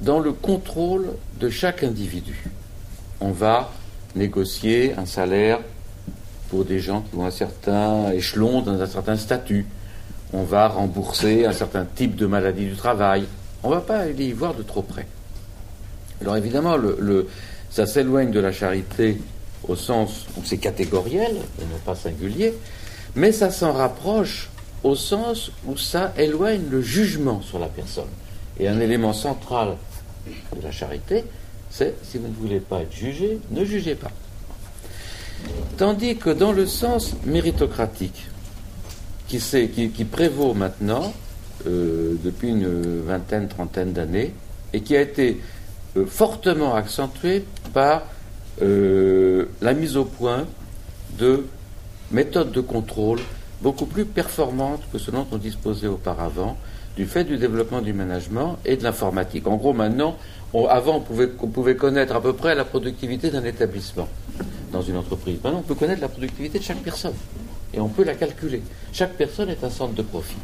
[0.00, 1.08] dans le contrôle
[1.40, 2.44] de chaque individu.
[3.20, 3.72] On va
[4.14, 5.58] négocier un salaire
[6.50, 9.66] pour des gens qui ont un certain échelon, dans un certain statut.
[10.32, 13.24] On va rembourser un certain type de maladie du travail.
[13.62, 15.06] On ne va pas aller y voir de trop près.
[16.20, 16.76] Alors évidemment,
[17.70, 19.20] ça s'éloigne de la charité
[19.68, 22.54] au sens où c'est catégoriel et non pas singulier,
[23.14, 24.50] mais ça s'en rapproche
[24.82, 28.08] au sens où ça éloigne le jugement sur la personne.
[28.58, 29.76] Et un élément central
[30.26, 31.24] de la charité,
[31.70, 34.10] c'est si vous ne voulez pas être jugé, ne jugez pas.
[35.76, 38.28] Tandis que dans le sens méritocratique,
[39.26, 41.12] qui, prévaut maintenant
[41.66, 44.34] euh, depuis une vingtaine, trentaine d'années,
[44.72, 45.40] et qui a été
[45.96, 48.02] euh, fortement accentué par
[48.62, 50.46] euh, la mise au point
[51.18, 51.46] de
[52.10, 53.20] méthodes de contrôle
[53.62, 56.56] beaucoup plus performantes que ce dont on disposait auparavant,
[56.96, 59.46] du fait du développement du management et de l'informatique.
[59.46, 60.16] En gros, maintenant,
[60.68, 61.04] avant,
[61.40, 64.08] on pouvait connaître à peu près la productivité d'un établissement
[64.70, 65.38] dans une entreprise.
[65.42, 67.14] Maintenant, on peut connaître la productivité de chaque personne
[67.74, 68.62] et on peut la calculer.
[68.92, 70.36] Chaque personne est un centre de profit.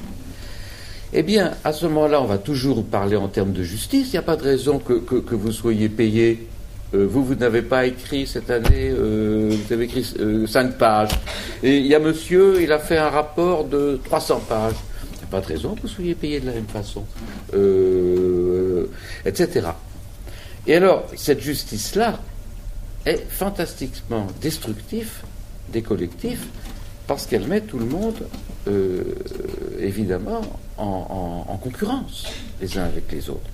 [1.12, 4.08] Eh bien, à ce moment-là, on va toujours parler en termes de justice.
[4.08, 6.48] Il n'y a pas de raison que, que vous soyez payé
[6.94, 11.10] euh, vous, vous n'avez pas écrit cette année, euh, vous avez écrit euh, 5 pages.
[11.62, 14.74] Et il y a monsieur, il a fait un rapport de 300 pages.
[15.14, 17.04] Il n'y a pas de raison que vous soyez payé de la même façon.
[17.54, 18.86] Euh,
[19.24, 19.68] etc.
[20.66, 22.20] Et alors, cette justice-là
[23.06, 25.22] est fantastiquement destructive
[25.72, 26.46] des collectifs
[27.06, 28.26] parce qu'elle met tout le monde,
[29.78, 30.40] évidemment,
[30.76, 32.24] en concurrence
[32.60, 33.48] les uns avec les autres.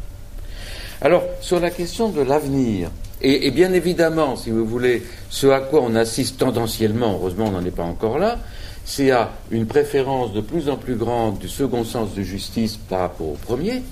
[1.03, 2.89] Alors, sur la question de l'avenir,
[3.25, 7.65] et, bien évidemment, si vous voulez, ce à quoi on assiste tendanciellement, heureusement on n'en
[7.65, 8.39] est pas encore là,
[8.85, 13.01] c'est à une préférence de plus en plus grande du second sens de justice par
[13.01, 13.83] rapport au premier,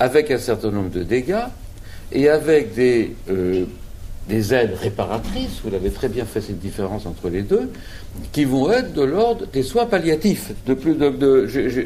[0.00, 1.46] avec un certain nombre de dégâts
[2.10, 3.66] et avec des, euh,
[4.28, 7.70] des aides réparatrices, vous l'avez très bien fait cette différence entre les deux,
[8.32, 10.52] qui vont être de l'ordre des soins palliatifs.
[10.66, 10.96] De plus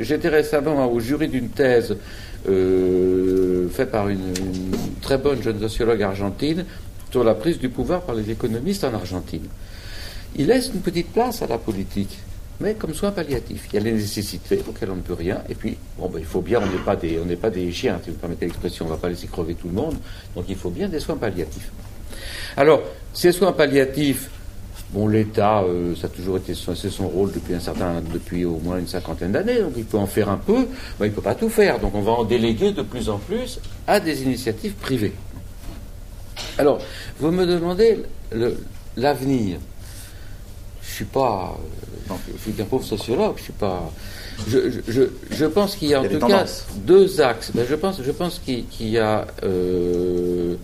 [0.03, 1.97] J'étais récemment au jury d'une thèse
[2.49, 4.34] euh, fait par une,
[5.01, 6.64] très bonne jeune sociologue argentine
[7.11, 9.47] sur la prise du pouvoir par les économistes en Argentine.
[10.36, 12.18] Il laisse une petite place à la politique,
[12.61, 13.68] mais comme soin palliatif.
[13.68, 16.24] Il y a les nécessités auxquelles on ne peut rien, et puis, bon, ben, il
[16.24, 18.95] faut bien, on n'est pas, des, pas des chiens, si vous permettez l'expression, on ne
[18.95, 19.97] va pas laisser crever tout le monde,
[20.34, 21.70] donc il faut bien des soins palliatifs.
[22.57, 22.82] Alors,
[23.12, 24.28] ces soins palliatifs,
[24.90, 28.59] Bon, l'État, euh, ça a toujours été c'est son rôle depuis un certain, depuis au
[28.59, 30.66] moins une cinquantaine d'années, donc il peut en faire un peu,
[31.00, 31.78] mais il ne peut pas tout faire.
[31.80, 35.14] Donc on va en déléguer de plus en plus à des initiatives privées.
[36.59, 36.78] Alors,
[37.18, 38.00] vous me demandez
[38.98, 39.61] l'avenir.
[40.82, 41.57] je suis pas.
[42.11, 43.90] euh, je suis qu'un pauvre sociologue, je suis pas.
[44.46, 46.44] Je, je- je- je pense qu'il y a en y a tout cas
[46.76, 47.50] deux axes.
[47.55, 50.55] Ben, je pense, je pense qu'il qu'il y a euh,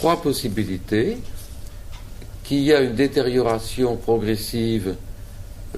[0.00, 1.18] trois possibilités.
[2.42, 4.94] Qu'il y a une détérioration progressive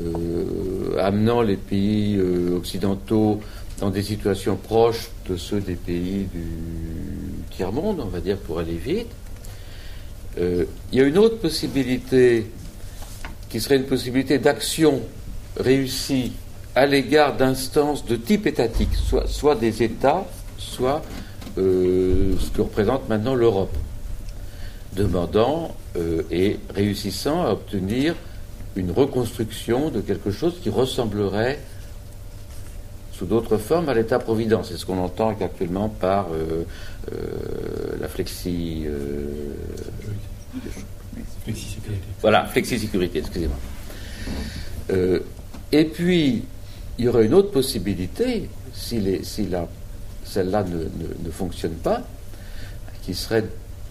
[0.01, 3.41] euh, amenant les pays euh, occidentaux
[3.81, 6.47] dans des situations proches de ceux des pays du
[7.51, 9.09] tiers-monde, on va dire, pour aller vite.
[10.39, 12.47] Euh, il y a une autre possibilité
[13.51, 15.03] qui serait une possibilité d'action
[15.57, 16.31] réussie
[16.77, 18.95] à l'égard d'instances de type étatique,
[19.27, 20.25] soit, des États,
[20.59, 21.03] soit
[21.57, 23.77] ce que représente maintenant l'Europe,
[24.95, 28.14] demandant euh, et réussissant à obtenir
[28.76, 31.59] une reconstruction de quelque chose qui ressemblerait
[33.12, 34.68] sous d'autres formes à l'État-providence.
[34.70, 36.64] C'est ce qu'on entend actuellement par euh,
[37.12, 38.86] euh, la flexi...
[42.20, 43.57] voilà, flexi-sécurité, excusez-moi.
[44.90, 45.20] Euh,
[45.70, 46.45] et puis,
[46.99, 49.49] il y aurait une autre possibilité, si, si
[50.24, 52.03] celle-là ne, ne- ne fonctionne pas,
[53.03, 53.45] qui serait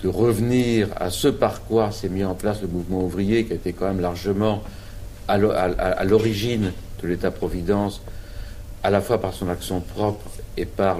[0.03, 3.55] de revenir à ce par quoi s'est mis en place le mouvement ouvrier, qui a
[3.55, 4.63] été quand même largement
[5.27, 6.71] à l'o- à- à- à l'origine
[7.03, 8.01] de l'État-providence,
[8.83, 10.25] à la fois par son action propre
[10.57, 10.97] et par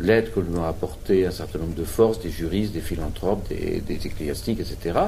[0.00, 3.82] l'aide que lui ont apporté un certain nombre de forces, des juristes, des philanthropes, des,
[3.88, 4.98] ecclésiastiques, etc.,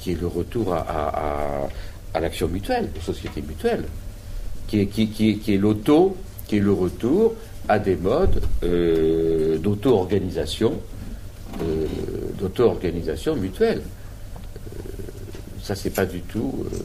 [0.00, 1.68] qui est le retour à,
[2.20, 3.84] l'action mutuelle, aux sociétés mutuelles,
[4.66, 6.16] qui est, l'auto,
[6.48, 7.34] qui est le retour
[7.68, 10.74] à des modes euh, d'auto-organisation,
[12.38, 13.82] d'auto-organisation mutuelle.
[13.82, 14.90] Euh,
[15.62, 16.78] ça, c'est pas du tout, euh,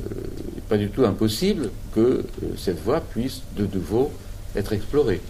[0.68, 2.24] pas du tout impossible que euh,
[2.58, 4.12] cette voie puisse de nouveau
[4.56, 5.22] être explorée.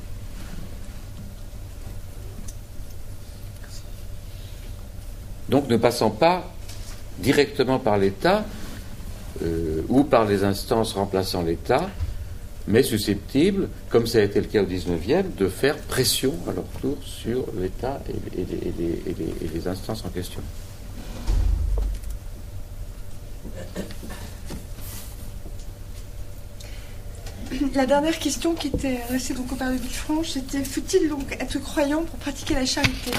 [5.50, 6.52] Donc, ne passant pas
[7.18, 8.46] directement par l'État
[9.88, 11.90] ou par les instances remplaçant l'État,
[12.68, 16.66] mais susceptibles, comme ça a été le cas au XIXe, de faire pression à leur
[16.82, 20.42] tour sur l'État et, et les- et les- et les- et les instances en question.
[27.74, 31.60] La dernière question qui était adressée donc au père de Villefranche, c'était faut-il donc être
[31.60, 33.12] croyant pour pratiquer la charité?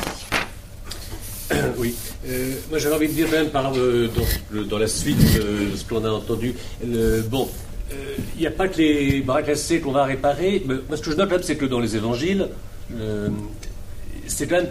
[1.78, 1.94] Oui.
[2.28, 5.72] Euh, moi, j'avais envie de dire même par, euh, dans, le- dans la suite euh,
[5.72, 6.54] de ce qu'on a entendu.
[6.84, 7.48] le- bon,
[8.36, 10.62] il n'y a pas que les bras cassés qu'on va réparer.
[10.66, 12.48] Mais moi, ce que je note quand même, c'est que dans les évangiles,
[12.98, 13.28] euh,
[14.26, 14.68] c'est quand même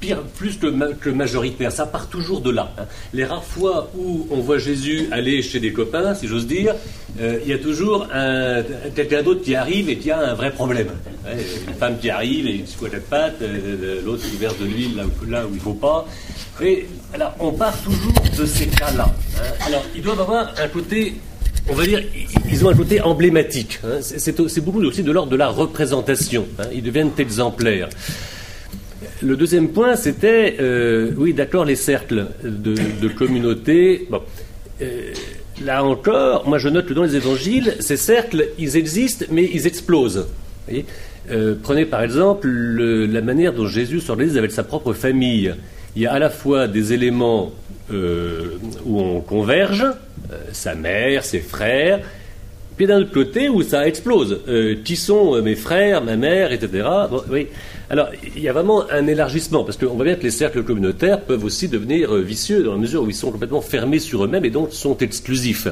[0.00, 1.72] pire, plus que, ma- que majoritaire.
[1.72, 2.72] Ça part toujours de là.
[2.78, 2.84] hein.
[3.12, 6.74] Les rares fois où on voit Jésus aller chez des copains, si j'ose dire,
[7.20, 8.62] euh, il y a toujours un,
[8.94, 10.88] quelqu'un d'autre qui arrive et qui a un vrai problème.
[11.68, 14.96] Une femme qui arrive et une squatte de patte, euh, l'autre qui verse de l'huile
[14.96, 16.06] là, où- là où il ne faut pas.
[16.62, 19.06] Et alors, on part toujours de ces cas-là.
[19.38, 19.40] hein.
[19.66, 21.14] Alors, ils doivent avoir un côté
[21.68, 22.02] on va dire,
[22.50, 23.80] ils- ont un côté emblématique.
[23.84, 23.98] hein.
[24.00, 26.46] C'est- beaucoup aussi de l'ordre de la représentation.
[26.58, 26.64] hein.
[26.74, 27.88] Ils deviennent exemplaires.
[29.22, 34.06] Le deuxième point, c'était, euh, oui, d'accord, les cercles de, de communauté.
[34.10, 34.20] Bon,
[34.82, 35.12] euh,
[35.64, 39.66] là encore, moi je note que dans les évangiles, ces cercles, ils existent, mais ils
[39.66, 40.26] explosent.
[41.30, 45.54] Euh, prenez par exemple le- la manière dont Jésus s'organise avec sa propre famille.
[45.96, 47.52] Il y a à la fois des éléments
[47.90, 49.84] où on converge,
[50.52, 52.00] sa mère, ses frères,
[52.76, 54.40] puis d'un autre côté où ça explose.
[54.48, 56.86] Euh, qui sont euh, mes frères, ma mère, etc.
[57.30, 57.46] Oui.
[57.90, 61.20] Alors, il y a vraiment un élargissement, parce qu'on voit bien que les cercles communautaires
[61.20, 64.44] peuvent aussi devenir euh, vicieux dans la mesure où ils sont complètement fermés sur eux-mêmes
[64.44, 65.68] et donc sont exclusifs.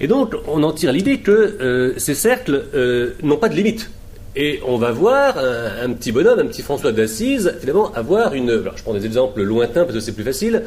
[0.00, 3.90] Et donc, on en tire l'idée que euh, ces cercles euh, n'ont pas de limite.
[4.38, 8.50] Et on va voir un, un petit bonhomme, un petit François d'Assise, finalement, avoir une.
[8.50, 10.62] Alors, je prends des exemples lointains parce que c'est plus facile.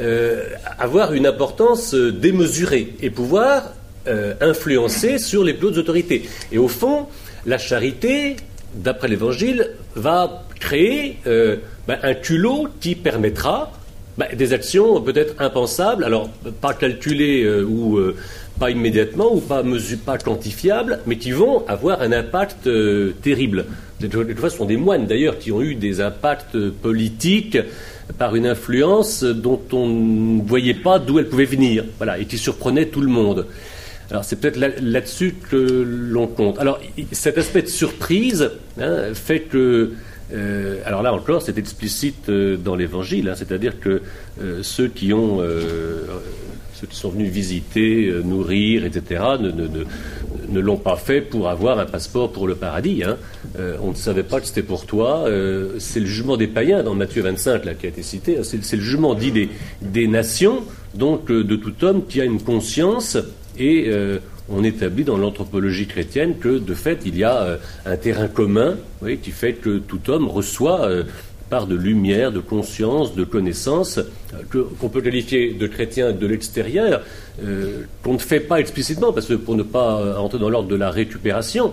[0.00, 0.44] euh,
[0.78, 3.72] avoir une importance euh, démesurée et pouvoir
[4.06, 6.28] euh, influencer sur les plus hautes autorités.
[6.52, 7.06] Et au fond,
[7.46, 8.36] la charité,
[8.74, 11.56] d'après l'Évangile, va créer euh,
[11.86, 13.72] ben, un culot qui permettra
[14.18, 16.28] ben, des actions peut-être impensables, alors
[16.60, 18.16] pas calculées euh, ou euh,
[18.60, 19.62] pas immédiatement ou pas,
[20.18, 23.66] quantifiables, mais qui vont avoir un impact euh, terrible.
[24.00, 27.58] Des des fois, ce sont des moines d'ailleurs qui ont eu des impacts euh, politiques
[28.18, 32.38] par une influence dont on ne voyait pas d'où elle pouvait venir, voilà, et qui
[32.38, 33.46] surprenait tout le monde.
[34.10, 36.58] Alors c'est peut-être là- là-dessus que l'on compte.
[36.58, 36.78] Alors
[37.12, 39.92] cet aspect de surprise hein, fait que,
[40.32, 44.02] euh, alors là encore c'est explicite euh, dans l'Évangile, hein, c'est-à-dire que
[44.40, 45.40] euh, ceux qui ont,
[46.74, 52.32] ceux qui sont venus visiter, nourrir, etc., ne, l'ont pas fait pour avoir un passeport
[52.32, 53.02] pour le paradis.
[53.04, 53.16] hein.
[53.82, 55.24] On ne savait pas que c'était pour toi.
[55.78, 58.38] C'est le jugement des païens dans Matthieu 25 là, qui a été cité.
[58.38, 58.42] hein.
[58.42, 59.48] C'est le jugement dit
[59.80, 60.64] des, nations,
[60.94, 63.16] donc de tout homme qui a une conscience
[63.56, 63.90] et
[64.48, 68.76] on établit dans l'anthropologie chrétienne que de fait il y a un terrain commun
[69.22, 70.88] qui fait que tout homme reçoit
[71.50, 74.00] part de lumière, de conscience, de connaissance,
[74.50, 77.02] qu'on peut qualifier de chrétien de l'extérieur,
[77.44, 80.68] euh, qu'on ne fait pas explicitement, parce que pour ne pas euh, entrer dans l'ordre
[80.68, 81.72] de la récupération,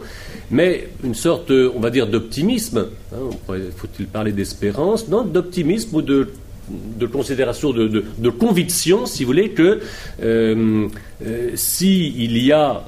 [0.49, 2.87] mais une sorte, on va dire, d'optimisme.
[3.13, 3.29] Hein,
[3.75, 6.29] faut-il parler d'espérance Non, d'optimisme ou de
[6.99, 9.79] de considération, de, conviction, si vous voulez, que
[10.21, 10.87] euh,
[11.55, 12.83] s'il y a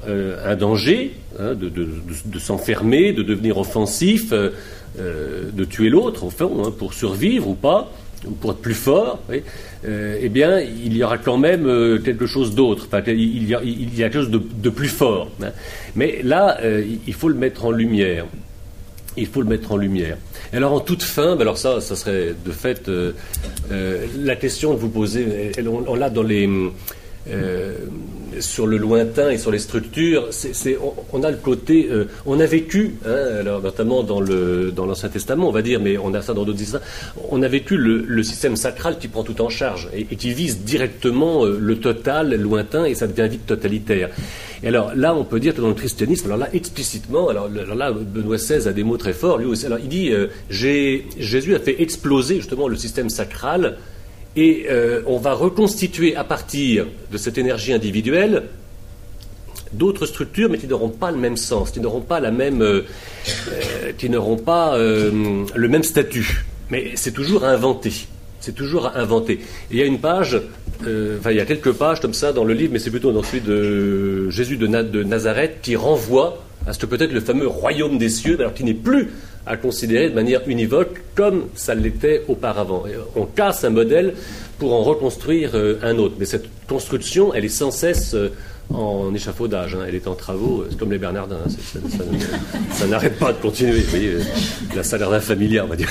[0.45, 4.33] un danger hein, de, s'enfermer, de devenir offensif,
[4.99, 7.91] euh, de tuer l'autre, au fond, hein, pour survivre ou pas,
[8.27, 9.19] ou pour être plus fort,
[9.85, 12.87] euh, eh bien, il y aura quand même euh, quelque chose d'autre.
[13.07, 13.59] il, y a,
[14.09, 15.31] quelque chose de, plus fort.
[15.41, 15.49] Hein.
[15.95, 16.59] Mais là,
[17.07, 18.27] il faut le mettre en lumière.
[19.17, 20.17] Il faut le mettre en lumière.
[20.57, 22.89] Alors, en toute fin, ben alors ça, ça serait de fait
[23.69, 25.51] la question que vous posez.
[25.65, 26.47] on l'a dans les
[27.29, 27.75] euh,
[28.39, 30.29] sur le lointain et sur les structures,
[31.11, 35.61] on, a le côté, euh, on a vécu, hein, notamment dans l'Ancien Testament, on va
[35.61, 36.83] dire, mais on a ça dans d'autres histoires,
[37.29, 41.45] on a vécu le, système sacral qui prend tout en charge et, qui vise directement
[41.45, 44.09] euh, le total, lointain, et ça devient vite totalitaire.
[44.63, 47.91] Et alors là, on peut dire que dans le christianisme, alors là, explicitement, alors, là,
[47.91, 49.65] Benoît XVI a des mots très forts, lui aussi.
[49.65, 50.11] Alors il dit,
[50.49, 53.77] Jésus a fait exploser justement le système sacral
[54.35, 58.43] et euh, on va reconstituer à partir de cette énergie individuelle
[59.71, 62.81] d'autres structures, mais qui n'auront pas le même sens, qui n'auront pas la même, euh,
[63.49, 66.45] euh, qui n'auront pas le même statut.
[66.69, 67.91] Mais c'est toujours à inventer.
[68.39, 69.07] C'est toujours à
[69.71, 70.39] il y a une page,
[70.81, 73.23] enfin il y a quelques pages comme ça dans le livre, mais c'est plutôt dans
[73.23, 77.97] celui de Jésus de, de Nazareth qui renvoie à ce que peut-être le fameux royaume
[77.97, 79.09] des cieux, alors qui n'est plus
[79.45, 82.83] à considérer de manière univoque comme ça l'était auparavant.
[83.15, 84.13] On casse un modèle
[84.57, 86.15] pour en reconstruire euh, un autre.
[86.17, 88.29] Mais cette construction, elle est sans cesse euh,
[88.73, 89.83] en échafaudage, hein.
[89.85, 91.79] elle est en travaux, c'est comme les Bernardins, hein.
[92.71, 93.81] ça, n'arrête pas de continuer.
[93.81, 94.23] Vous voyez, euh,
[94.75, 95.89] la salaire familière, on va dire.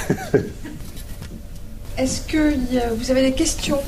[1.99, 2.55] Est-ce que
[2.97, 3.79] vous avez des questions?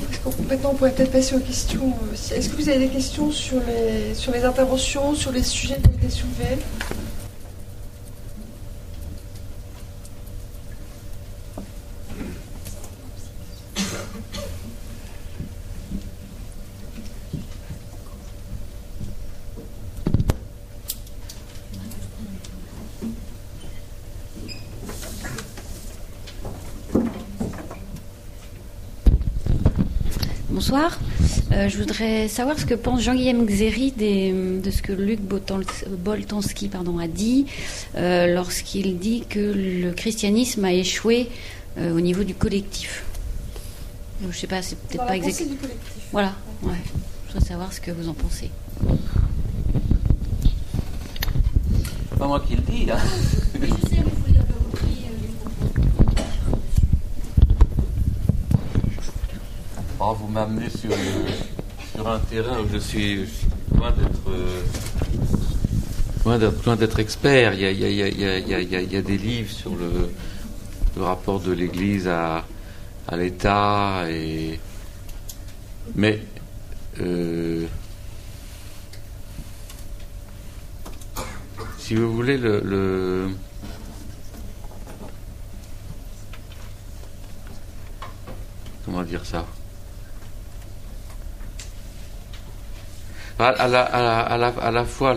[0.47, 1.91] Maintenant, on pourrait peut-être passer aux questions.
[2.13, 5.89] Est-ce que vous avez des questions sur les, sur les interventions, sur les sujets qui
[5.89, 6.61] ont été soulevés?
[30.55, 30.97] Bonsoir.
[31.51, 36.97] Euh, je voudrais savoir ce que pense Jean-Guillaume Xéry de ce que Luc Boltanski pardon,
[36.97, 37.45] a dit
[37.97, 41.27] euh, lorsqu'il dit que le christianisme a échoué
[41.77, 43.03] euh, au niveau du collectif.
[44.21, 45.57] Je ne sais pas, c'est peut-être pas exactement.
[46.13, 46.33] Voilà,
[46.63, 46.71] ouais.
[47.27, 48.49] Je voudrais savoir ce que vous en pensez.
[52.17, 52.89] Pas moi qui le dis.
[52.89, 52.97] Hein.
[60.13, 60.91] vous m'amenez sur,
[62.05, 63.25] un terrain où je suis
[63.75, 64.31] loin d'être
[66.65, 67.53] loin d'être expert.
[67.53, 70.11] Il y, a, il, y a, des livres sur le,
[71.03, 72.45] rapport de l'Église à,
[73.07, 74.03] à l'État.
[74.09, 74.59] Et...
[75.95, 76.21] Mais
[77.01, 77.65] euh,
[81.77, 83.29] si vous voulez, le, le
[88.85, 89.45] comment dire ça?
[93.37, 95.15] À, la, fois,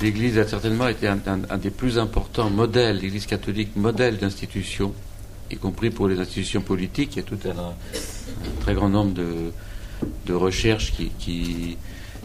[0.00, 4.92] l'Église a certainement été un, des plus importants modèles, l'Église catholique, modèle d'institution,
[5.50, 7.16] y compris pour les institutions politiques.
[7.16, 7.74] Il y a tout un,
[8.60, 11.78] très grand nombre de, recherches qui, qui,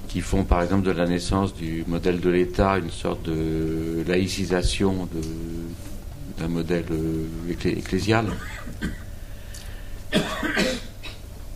[0.10, 5.08] qui, font, par exemple, de la naissance du modèle de l'État une sorte de laïcisation
[6.38, 7.26] d'un modèle euh,
[7.66, 8.26] ecclésial.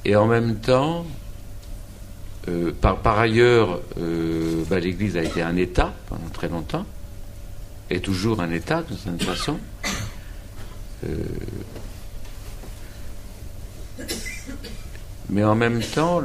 [0.05, 1.05] Et en même temps,
[2.49, 6.85] euh, par, ailleurs, euh, bah, l'Église a été un État pendant très longtemps,
[7.89, 9.59] et toujours un État d'une certaine façon.
[11.05, 11.23] Euh,
[15.29, 16.21] mais en même temps,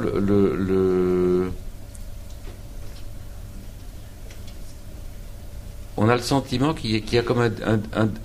[5.97, 7.51] on a le sentiment qu'il y, a comme un,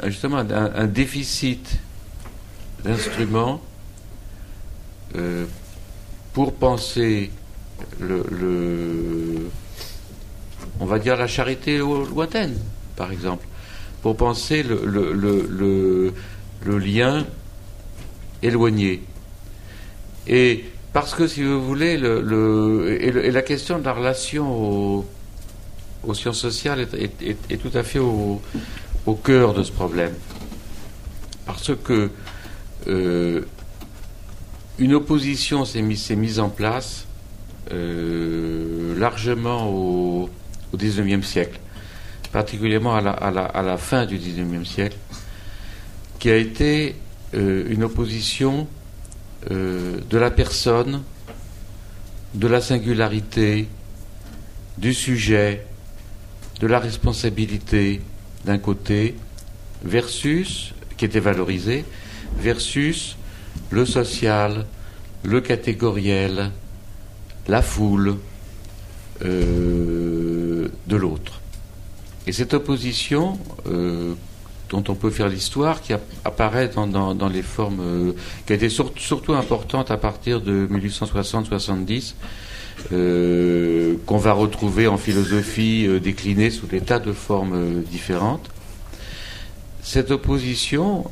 [0.08, 1.80] justement un, déficit
[2.84, 3.60] d'instruments
[6.32, 7.32] pour penser
[8.00, 9.48] le,
[10.80, 12.56] on va dire la charité lointaine,
[12.96, 13.46] par exemple,
[14.02, 16.12] pour penser le,
[16.66, 17.24] lien
[18.42, 19.02] éloigné.
[20.26, 25.04] Et parce que, si vous voulez, le, et, la question de la relation
[26.04, 28.40] aux, sciences sociales est, tout à fait au,
[29.24, 30.12] cœur de ce problème.
[31.46, 32.10] Parce que
[32.88, 33.42] euh,
[34.78, 37.07] une opposition s'est mise, en place
[37.70, 40.30] largement au,
[40.72, 41.60] au XIXe siècle,
[42.32, 43.30] particulièrement à
[43.62, 44.96] la, fin du XIXe siècle,
[46.18, 46.96] qui a été
[47.34, 48.66] euh, une opposition
[49.50, 51.02] euh, de la personne,
[52.34, 53.68] de la singularité,
[54.76, 55.66] du sujet,
[56.60, 58.00] de la responsabilité
[58.44, 59.14] d'un côté,
[59.82, 61.84] versus, qui était valorisé,
[62.36, 63.16] versus
[63.70, 64.66] le social,
[65.22, 66.50] le catégoriel,
[67.48, 68.16] la foule
[69.24, 71.40] euh, de l'autre.
[72.26, 74.14] Et cette opposition, euh,
[74.68, 75.92] dont on peut faire l'histoire, qui
[76.24, 78.12] apparaît dans, les formes, euh,
[78.46, 82.14] qui a été surtout importante à partir de 1860-70,
[84.06, 88.48] qu'on va retrouver en philosophie déclinée sous des tas de formes différentes.
[89.82, 91.10] Cette opposition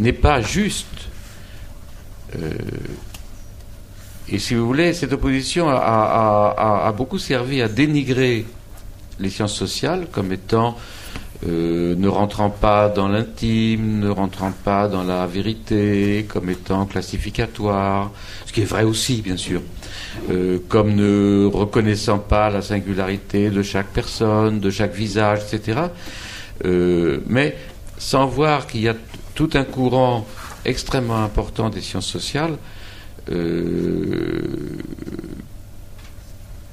[0.00, 0.88] n'est pas juste.
[4.28, 8.46] Euh, et si vous voulez, cette opposition a, beaucoup servi à dénigrer
[9.20, 10.76] les sciences sociales comme étant
[11.46, 18.12] euh, ne rentrant pas dans l'intime, ne rentrant pas dans la vérité, comme étant classificatoire,
[18.46, 19.60] ce qui est vrai aussi, bien sûr,
[20.30, 25.80] euh, comme ne reconnaissant pas la singularité de chaque personne, de chaque visage, etc.
[27.26, 27.56] mais
[27.98, 28.94] sans voir qu'il y a
[29.34, 30.26] tout un courant
[30.64, 32.83] extrêmement important des sciences sociales euh,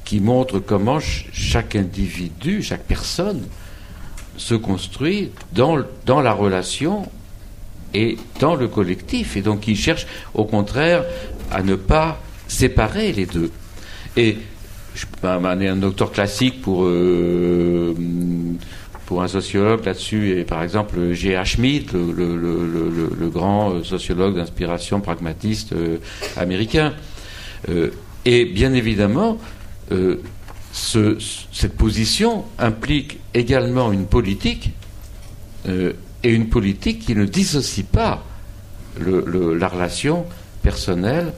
[0.06, 3.44] qui montre comment chaque individu, chaque personne
[4.36, 7.08] se construit dans, dans la relation
[7.94, 9.38] et dans le collectif.
[9.38, 11.06] Et donc il cherche au contraire
[11.50, 13.52] à ne pas séparer les deux.
[14.18, 14.38] Et
[14.94, 17.96] je peux un docteur classique pour euh,
[19.12, 21.44] pour un sociologue là-dessus et par exemple G.H.
[21.44, 25.98] Schmidt, le, grand euh, sociologue d'inspiration pragmatiste euh,
[26.38, 26.94] américain.
[27.68, 27.90] Euh,
[28.24, 29.38] et bien évidemment,
[30.72, 34.72] cette position implique également une politique
[35.68, 35.94] et
[36.30, 38.24] une politique qui ne dissocie pas
[38.98, 40.26] la relation
[40.64, 41.34] personnelle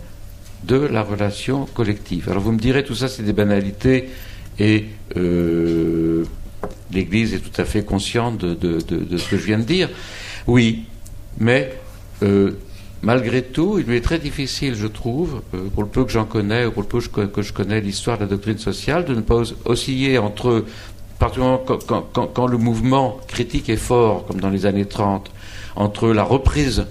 [0.64, 2.30] de la relation collective.
[2.30, 4.10] Alors vous me direz, tout ça c'est des banalités
[4.60, 4.86] et
[6.92, 9.90] l'Église est tout à fait consciente de, ce que je viens de dire.
[10.48, 10.86] Oui,
[11.40, 11.74] mais
[12.22, 12.52] euh,
[13.02, 16.26] malgré tout, il lui est très difficile, je trouve, euh, pour le peu que j'en
[16.26, 19.22] connais, ou pour le peu que, je connais l'histoire de la doctrine sociale, de ne
[19.22, 20.66] pas osciller entre,
[21.20, 25.32] particulièrement quand, le mouvement critique est fort, comme dans les années 30,
[25.76, 26.86] entre la reprise,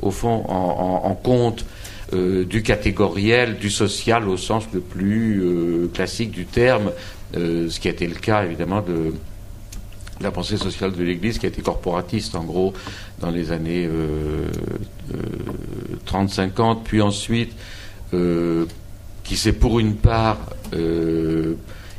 [0.00, 1.64] au fond, en, compte
[2.12, 5.42] euh, du catégoriel, du social au sens le plus
[5.92, 6.92] classique du terme,
[7.34, 9.12] ce qui a été le cas évidemment de,
[10.20, 12.72] la pensée sociale de l'Église qui a été corporatiste en gros
[13.20, 13.88] dans les années
[16.06, 17.52] 30-50, euh, puis ensuite
[18.14, 18.66] euh,
[19.24, 20.38] qui s'est pour une part
[20.74, 21.54] euh,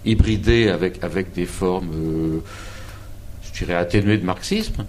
[0.06, 2.42] hybridé avec, avec des formes,
[3.42, 4.86] je dirais, atténuées de marxisme,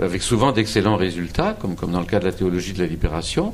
[0.00, 3.52] avec souvent d'excellents résultats, comme, comme dans le cas de la théologie de la libération.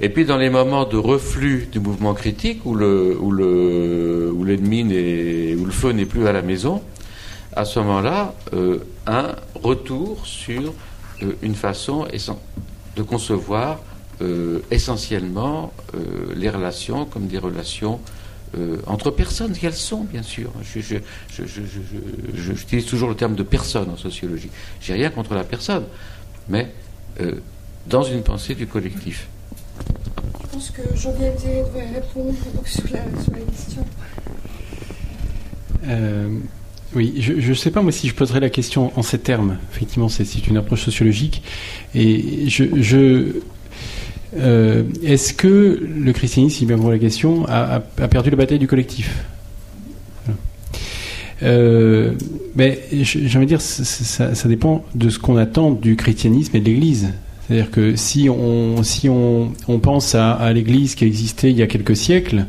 [0.00, 3.18] Et puis dans les moments de reflux du mouvement critique, où le,
[4.44, 4.82] l'ennemi
[5.54, 6.82] où le feu n'est plus à la maison,
[7.54, 10.72] à ce moment-là euh, un retour sur
[11.22, 12.06] euh, une façon
[12.96, 13.80] de concevoir
[14.20, 15.72] euh, essentiellement
[16.34, 18.00] les relations comme des relations
[18.86, 20.52] entre personnes, qu'elles sont, bien sûr.
[22.34, 24.50] J'utilise toujours le terme de personne en sociologie.
[24.78, 25.84] J'ai rien contre la personne,
[26.50, 26.70] mais
[27.86, 29.26] dans une pensée du collectif.
[30.52, 32.34] Pense que Jean-Pierre devrait répondre
[32.66, 33.84] sur la, question.
[36.94, 39.56] Oui, je ne sais pas moi si je poserais la question en ces termes.
[39.72, 41.42] Effectivement, c'est une approche sociologique.
[41.94, 43.32] Et je,
[44.36, 48.66] euh, est-ce que le christianisme, si bien vous la question, a, perdu la bataille du
[48.66, 49.24] collectif?
[51.42, 52.12] Euh,
[52.54, 57.08] mais j'ai dire, ça, dépend de ce qu'on attend du christianisme et de l'Église.
[57.52, 61.66] C'est-à-dire que si on, si on, on pense à, l'Église qui existait il y a
[61.66, 62.46] quelques siècles,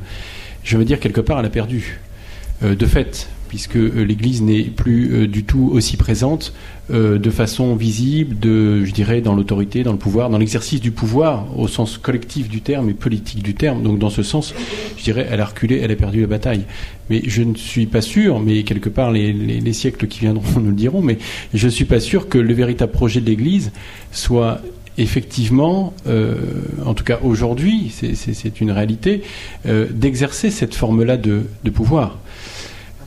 [0.64, 2.00] je veux dire quelque part elle a perdu.
[2.64, 6.54] Euh, de fait, puisque euh, l'Église n'est plus euh, du tout aussi présente
[6.90, 11.58] de façon visible, de, je dirais, dans l'autorité, dans le pouvoir, dans l'exercice du pouvoir
[11.58, 13.84] au sens collectif du terme et politique du terme.
[13.84, 14.54] Donc dans ce sens,
[14.98, 16.66] je dirais, elle a reculé, elle a perdu la bataille.
[17.10, 20.72] Mais je ne suis pas sûr, mais quelque part les, les siècles qui viendront nous
[20.72, 21.20] le diront, mais
[21.54, 23.72] je ne suis pas sûr que le véritable projet de l'Église
[24.12, 24.62] soit
[24.98, 26.36] effectivement, euh,
[26.86, 29.24] en tout cas aujourd'hui, c'est une réalité,
[29.66, 32.20] euh, d'exercer cette forme-là de, pouvoir.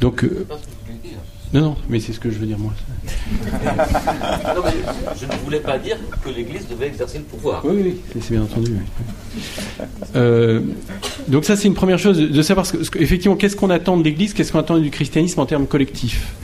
[0.01, 0.47] Donc, euh,
[1.55, 2.72] non, non, mais c'est ce que je veux dire moi.
[3.34, 4.72] non, mais
[5.18, 7.64] je ne voulais pas dire que l'Église devait exercer le pouvoir.
[7.64, 8.74] Oui, oui, c'est bien entendu.
[11.28, 14.34] donc ça, c'est une première chose de savoir, ce effectivement, qu'est-ce qu'on attend de l'Église,
[14.34, 16.34] qu'est-ce qu'on attend du christianisme en termes collectifs?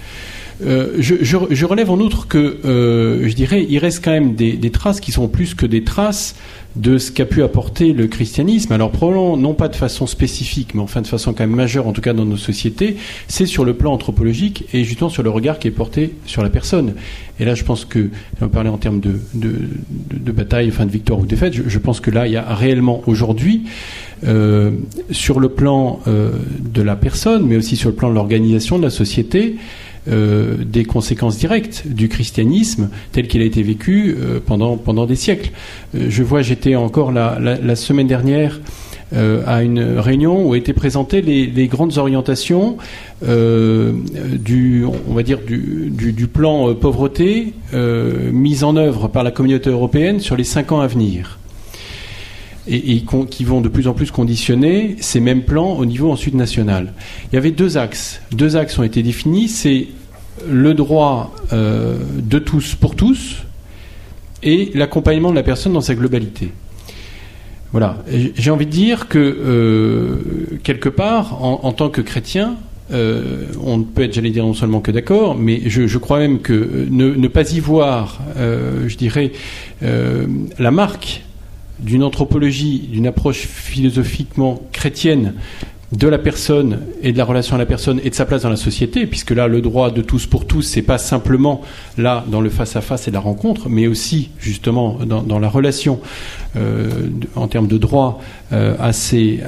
[0.65, 5.01] Euh, je, relève en outre que, euh, je dirais, il reste quand même des, traces
[5.01, 6.35] qui sont plus que des traces
[6.77, 8.73] de ce qu'a pu apporter le christianisme.
[8.73, 11.93] Alors probablement non pas de façon spécifique, mais enfin de façon quand même majeure, en
[11.93, 12.97] tout cas dans nos sociétés,
[13.29, 16.49] c'est sur le plan anthropologique et justement sur le regard qui est porté sur la
[16.49, 16.95] personne.
[17.41, 18.09] Et là, je pense que,
[18.41, 22.01] on parlait en termes de, de, bataille, enfin de victoire ou de défaite, je, pense
[22.01, 23.65] que là, il y a réellement aujourd'hui,
[24.25, 24.71] euh,
[25.11, 28.91] sur le plan de la personne, mais aussi sur le plan de l'organisation de la
[28.91, 29.57] société,
[30.09, 35.53] euh, des conséquences directes du christianisme tel qu'il a été vécu euh, pendant, des siècles.
[35.95, 38.61] Euh, je vois, j'étais encore la, semaine dernière
[39.47, 42.79] à une réunion où étaient présentées les, grandes orientations
[43.23, 47.53] du, on va dire, du plan pauvreté
[48.33, 51.39] mis en œuvre par la communauté européenne sur les cinq ans à venir.
[52.69, 56.93] Et, qui vont de plus en plus conditionner ces mêmes plans au niveau ensuite national.
[57.33, 58.21] Il y avait deux axes.
[58.31, 59.49] Deux axes ont été définis.
[59.49, 59.89] C'est
[60.49, 63.39] le droit euh, de tous pour tous
[64.43, 66.51] et l'accompagnement de la personne dans sa globalité.
[67.71, 68.03] Voilà.
[68.09, 72.57] J'ai envie de dire que euh, quelque part, en, tant que chrétien,
[72.93, 76.41] euh, on ne peut être, j'allais dire, non seulement que d'accord, mais je, crois même
[76.41, 79.33] que ne pas y voir, je dirais,
[79.81, 81.23] la marque
[81.81, 85.35] d'une anthropologie, d'une approche philosophiquement chrétienne
[85.93, 88.49] de la personne et de la relation à la personne et de sa place dans
[88.49, 91.61] la société, puisque là, le droit de tous pour tous, c'est pas simplement
[91.99, 96.01] là dans le face à face et la rencontre, mais aussi justement dans, la relation
[96.57, 99.39] euh, en termes de droit euh, à, ses,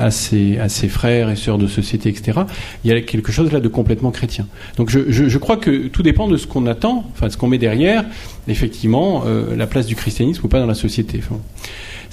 [0.89, 2.41] frères et sœurs de société, etc.
[2.85, 4.47] Il y a quelque chose là de complètement chrétien.
[4.77, 8.05] Donc je, crois que tout dépend de ce qu'on attend, enfin ce qu'on met derrière,
[8.49, 11.22] effectivement, euh, la place du christianisme ou pas dans la société.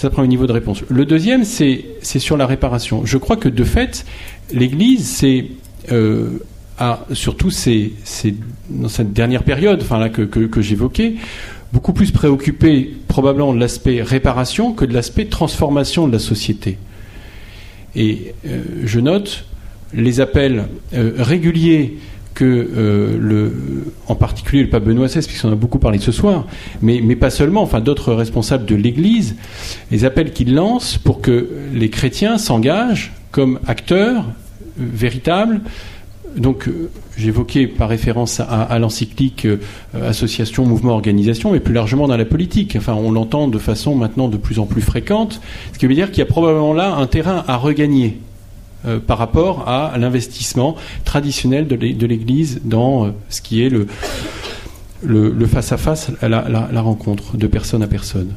[0.10, 0.84] Prend un niveau de réponse.
[0.90, 3.06] Le deuxième, c'est sur la réparation.
[3.06, 4.06] Je crois que de fait,
[4.54, 5.46] l'Église, c'est
[5.92, 6.40] euh,
[7.14, 7.92] surtout c'est
[8.70, 11.16] dans cette dernière période, enfin là que, que, j'évoquais,
[11.74, 16.78] beaucoup plus préoccupée probablement de l'aspect réparation que de l'aspect transformation de la société.
[17.96, 19.46] Et euh, je note
[19.94, 21.98] les appels euh, réguliers
[22.46, 23.50] euh,
[24.08, 26.46] en particulier le pape Benoît XVI, puisqu'on a beaucoup parlé ce soir,
[26.82, 29.36] mais, pas seulement, enfin d'autres responsables de l'Église,
[29.92, 35.62] les appels qu'il lance pour que les chrétiens s'engagent comme acteurs euh, véritables.
[36.38, 39.46] Donc, euh, j'évoquais par référence à, l'encyclique
[39.94, 42.76] Association, Mouvement, Organisation, mais plus largement dans la politique.
[42.78, 45.42] Enfin, on l'entend de façon maintenant de plus en plus fréquente,
[45.74, 48.18] ce qui veut dire qu'il y a probablement là un terrain à regagner
[48.86, 50.76] euh, par rapport à l'investissement
[51.06, 53.86] traditionnel de l'Église dans euh, ce qui est le,
[55.04, 58.34] le, face-à-face, la, rencontre de personne à personne.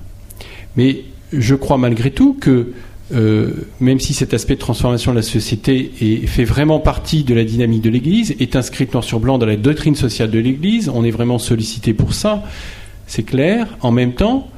[0.77, 2.73] Mais je crois malgré tout que
[3.13, 7.35] euh, même si cet aspect de transformation de la société est, fait vraiment partie de
[7.35, 10.89] la dynamique de l'Église, est inscrit noir sur blanc dans la doctrine sociale de l'Église,
[10.89, 12.43] on est vraiment sollicité pour ça,
[13.07, 13.79] c'est clair.
[13.83, 14.49] En même temps,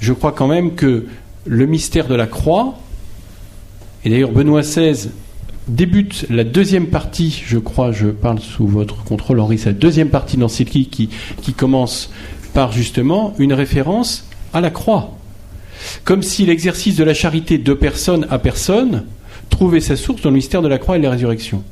[0.00, 1.06] je crois quand même que
[1.44, 2.78] le mystère de la croix,
[4.04, 5.10] et d'ailleurs Benoît XVI
[5.68, 10.36] débute la deuxième partie, je crois, je parle sous votre contrôle, Henri, la deuxième partie
[10.36, 12.10] dans qui, qui commence
[12.54, 15.16] par justement une référence à la croix.
[16.04, 19.04] Comme si l'exercice de la charité de personne à personne
[19.50, 21.62] trouvait sa source dans le mystère de la croix et de la résurrection.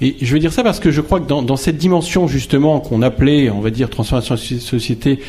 [0.00, 3.02] Et je veux dire ça parce que je crois que dans, cette dimension justement qu'on
[3.02, 5.20] appelait, on va dire, transformation de société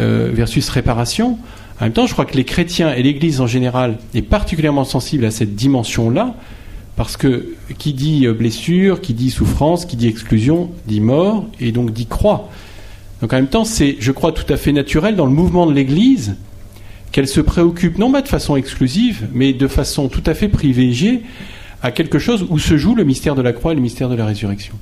[0.00, 1.38] euh, versus réparation,
[1.80, 5.24] en même temps, je crois que les chrétiens et l'Église en général est particulièrement sensible
[5.24, 6.34] à cette dimension-là,
[6.98, 11.92] parce que qui dit blessure, qui dit souffrance, qui dit exclusion, dit mort, et donc
[11.92, 12.50] dit croix.
[13.20, 15.72] Donc en même temps, c'est, je crois, tout à fait naturel dans le mouvement de
[15.72, 16.34] l'Église
[17.12, 21.22] qu'elle se préoccupe, non pas de façon exclusive, mais de façon tout à fait privilégiée,
[21.84, 24.16] à quelque chose où se joue le mystère de la croix et le mystère de
[24.16, 24.74] la résurrection.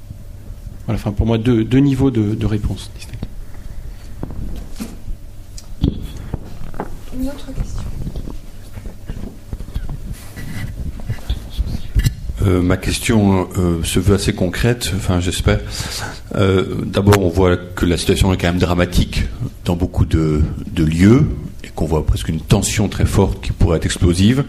[0.87, 3.19] Voilà, enfin pour moi, deux, niveaux de, de réponse distincts.
[7.21, 7.87] Une autre question
[12.47, 15.61] Euh, ma question euh, se veut assez concrète, enfin j'espère.
[16.37, 19.25] Euh, d'abord, on voit que la situation est quand même dramatique
[19.65, 20.43] dans beaucoup de,
[20.77, 21.27] lieux
[21.65, 24.45] et qu'on voit presque une tension très forte qui pourrait être explosive.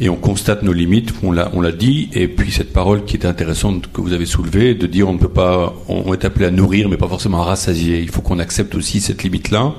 [0.00, 3.90] Et on constate nos limites, on l'a, dit, et puis cette parole qui est intéressante
[3.92, 6.88] que vous avez soulevée, de dire on ne peut pas, on est appelé à nourrir,
[6.88, 8.00] mais pas forcément à rassasier.
[8.00, 9.74] Il faut qu'on accepte aussi cette limite-là.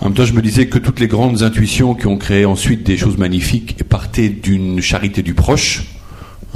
[0.00, 2.82] En même temps, je me disais que toutes les grandes intuitions qui ont créé ensuite
[2.82, 5.93] des choses magnifiques partaient d'une charité du proche.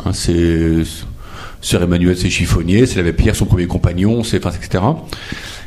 [0.05, 0.83] Hein, c'est
[1.61, 4.85] Sœur Emmanuel, c'est chiffonnier, c'est l'avait Pierre, son premier compagnon, c'est, etc.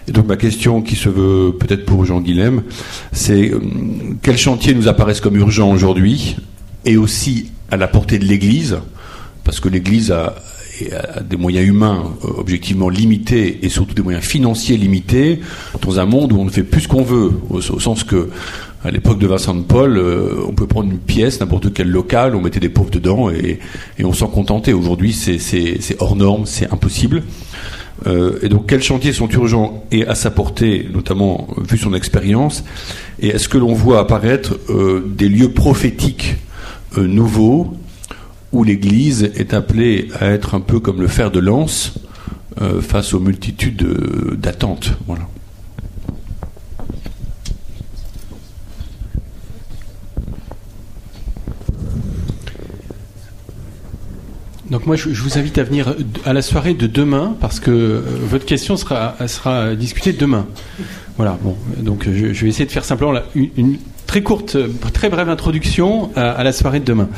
[0.07, 2.63] Et donc ma question qui se veut peut-être pour Jean Guilhem,
[3.11, 3.59] c'est euh,
[4.21, 6.37] quels chantiers nous apparaissent comme urgents aujourd'hui
[6.85, 8.79] et aussi à la portée de l'Église,
[9.43, 10.35] parce que l'Église a,
[10.91, 15.41] a des moyens humains euh, objectivement limités et surtout des moyens financiers limités
[15.81, 18.29] dans un monde où on ne fait plus ce qu'on veut, au, sens que
[18.83, 22.35] à l'époque de Vincent de Paul, euh, on peut prendre une pièce, n'importe quel local,
[22.35, 23.59] on mettait des pauvres dedans et,
[24.03, 24.73] on s'en contentait.
[24.73, 27.23] Aujourd'hui, c'est hors norme, c'est impossible.
[28.07, 32.63] Euh, et donc, quels chantiers sont urgents et à sa portée, notamment vu son expérience?
[33.19, 36.37] Et est-ce que l'on voit apparaître euh, des lieux prophétiques
[36.97, 37.77] euh, nouveaux
[38.51, 41.93] où l'Église est appelée à être un peu comme le fer de lance
[42.61, 43.85] euh, face aux multitudes
[44.37, 44.93] d'attentes?
[45.05, 45.27] Voilà.
[54.71, 55.93] Donc moi, je, vous invite à venir
[56.25, 60.47] à la soirée de demain parce que euh, votre question sera, discutée demain.
[61.17, 61.37] Voilà.
[61.43, 64.57] Bon, donc je, vais essayer de faire simplement une, très courte,
[64.93, 67.09] très brève introduction à la soirée de demain.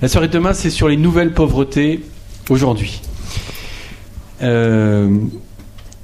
[0.00, 2.00] La soirée de demain, c'est sur les nouvelles pauvretés
[2.48, 3.02] aujourd'hui.
[4.42, 5.10] Euh,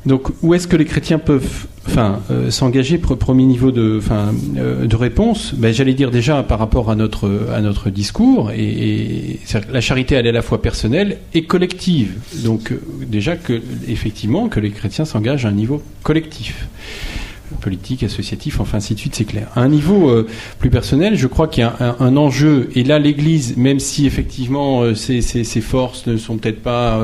[0.06, 5.54] donc, où est-ce que les chrétiens peuvent euh, s'engager premier niveau euh, de réponse?
[5.54, 9.40] Ben, J'allais dire déjà par rapport à notre, à notre discours, et,
[9.72, 12.18] la charité, elle est à la fois personnelle et collective.
[12.44, 12.72] Donc,
[13.06, 16.68] déjà, que, effectivement, que les chrétiens s'engagent à un niveau collectif
[17.60, 19.48] politique, associatif, enfin ainsi de suite, c'est clair.
[19.54, 20.26] À un niveau euh,
[20.58, 24.82] plus personnel, je crois qu'il y a un, enjeu, et là l'Église, même si effectivement
[24.82, 25.22] euh, ses,
[25.60, 26.98] forces ne sont peut-être pas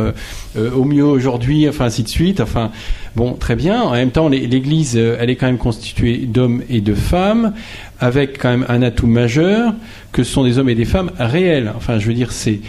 [0.56, 2.70] euh, au mieux aujourd'hui, enfin ainsi de suite, enfin
[3.16, 3.82] bon, très bien.
[3.82, 7.52] En même temps, l'Église, elle est quand même constituée d'hommes et de femmes,
[7.98, 9.74] avec quand même un atout majeur,
[10.12, 11.72] que ce sont des hommes et des femmes réels.
[11.76, 12.60] Enfin, je veux dire, c'est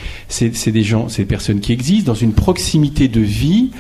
[0.68, 3.72] des gens, c'est des personnes qui existent dans une proximité de vie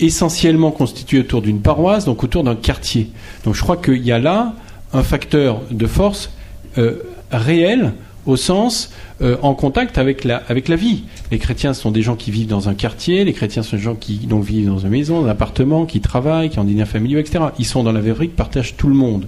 [0.00, 3.10] essentiellement constitué autour d'une paroisse, donc autour d'un quartier.
[3.44, 4.54] Donc je crois qu'il y a là
[4.92, 6.30] un facteur de force
[6.78, 7.92] euh, réel
[8.26, 8.90] au sens
[9.22, 10.42] euh, en contact avec la,
[10.76, 11.04] vie.
[11.30, 13.94] Les chrétiens sont des gens qui vivent dans un quartier, les chrétiens sont des gens
[13.94, 17.18] qui vivent dans une maison, dans un appartement, qui travaillent, qui ont des liens familiaux,
[17.18, 17.46] etc.
[17.58, 19.26] Ils sont dans la vie, partagent tout le monde.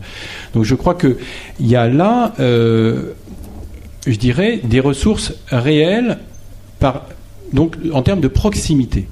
[0.55, 1.17] Donc je crois qu'il
[1.61, 3.15] y a là, euh,
[4.07, 6.19] je dirais, des ressources réelles
[7.53, 9.09] donc, en termes de proximité.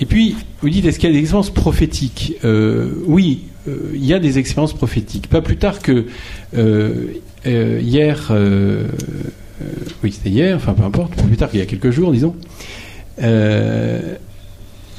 [0.00, 4.04] Et puis, vous dites, est-ce qu'il y a des expériences prophétiques euh, Oui, euh, il
[4.04, 5.28] y a des expériences prophétiques.
[5.28, 6.06] Pas plus tard que
[6.56, 7.12] euh,
[7.44, 8.32] hier,
[10.02, 12.34] oui, c'était hier, enfin peu importe, pas plus tard qu'il y a quelques jours, disons.
[13.20, 14.16] Je,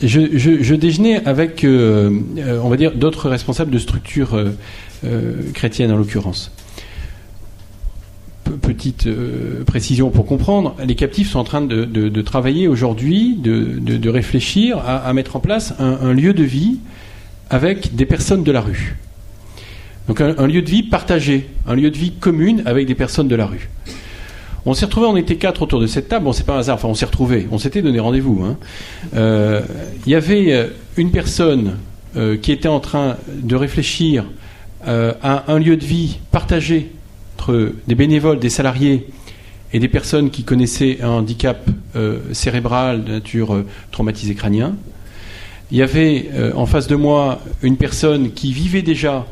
[0.02, 4.42] je, déjeunais avec, on va dire, d'autres responsables de structures
[5.54, 6.52] chrétiennes en l'occurrence
[8.74, 14.78] petite euh, précision pour comprendre, les captifs sont en train de, travailler aujourd'hui, de, réfléchir
[14.78, 16.78] à, mettre en place un, lieu de vie
[17.50, 18.96] avec des personnes de la rue.
[20.08, 23.36] Donc un, lieu de vie partagé, un lieu de vie commune avec des personnes de
[23.36, 23.70] la rue.
[24.66, 26.76] On s'est retrouvés, on était quatre autour de cette table, bon c'est pas un hasard,
[26.76, 28.44] enfin on s'est retrouvés, on s'était donné rendez-vous.
[28.44, 28.58] Hein.
[29.16, 29.62] Euh,
[30.06, 30.68] il y avait euh,
[30.98, 31.78] une personne
[32.42, 34.26] qui était en train de réfléchir
[34.84, 36.90] à un lieu de vie partagé
[37.40, 39.08] entre des bénévoles, des salariés
[39.72, 44.76] et des personnes qui connaissaient un handicap euh, cérébral de nature euh, traumatisé crânien.
[45.72, 49.26] Il y avait euh, en face de moi une personne qui vivait déjà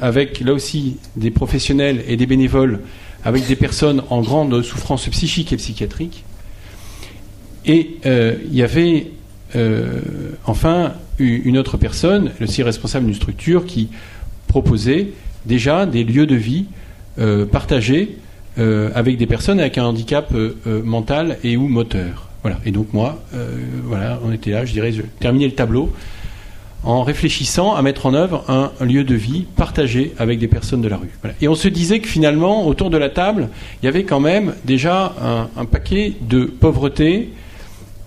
[0.00, 2.78] avec là aussi des professionnels et des bénévoles,
[3.24, 6.22] avec des personnes en grande souffrance psychique et psychiatrique.
[7.66, 9.10] Et il y avait
[10.46, 13.88] enfin une autre personne, aussi responsable d'une structure, qui
[14.46, 15.08] proposait
[15.46, 16.66] déjà des lieux de vie
[17.18, 18.16] euh, partagés
[18.58, 22.28] euh, avec des personnes avec un handicap euh, mental et ou moteur.
[22.42, 22.58] Voilà.
[22.66, 23.22] Et donc moi,
[23.84, 25.92] voilà, on était là, je dirais, je terminais le tableau
[26.82, 30.88] en réfléchissant à mettre en œuvre un, lieu de vie partagé avec des personnes de
[30.88, 31.12] la rue.
[31.40, 33.48] Et on se disait que finalement, autour de la table,
[33.80, 37.30] il y avait quand même déjà un, un paquet de pauvreté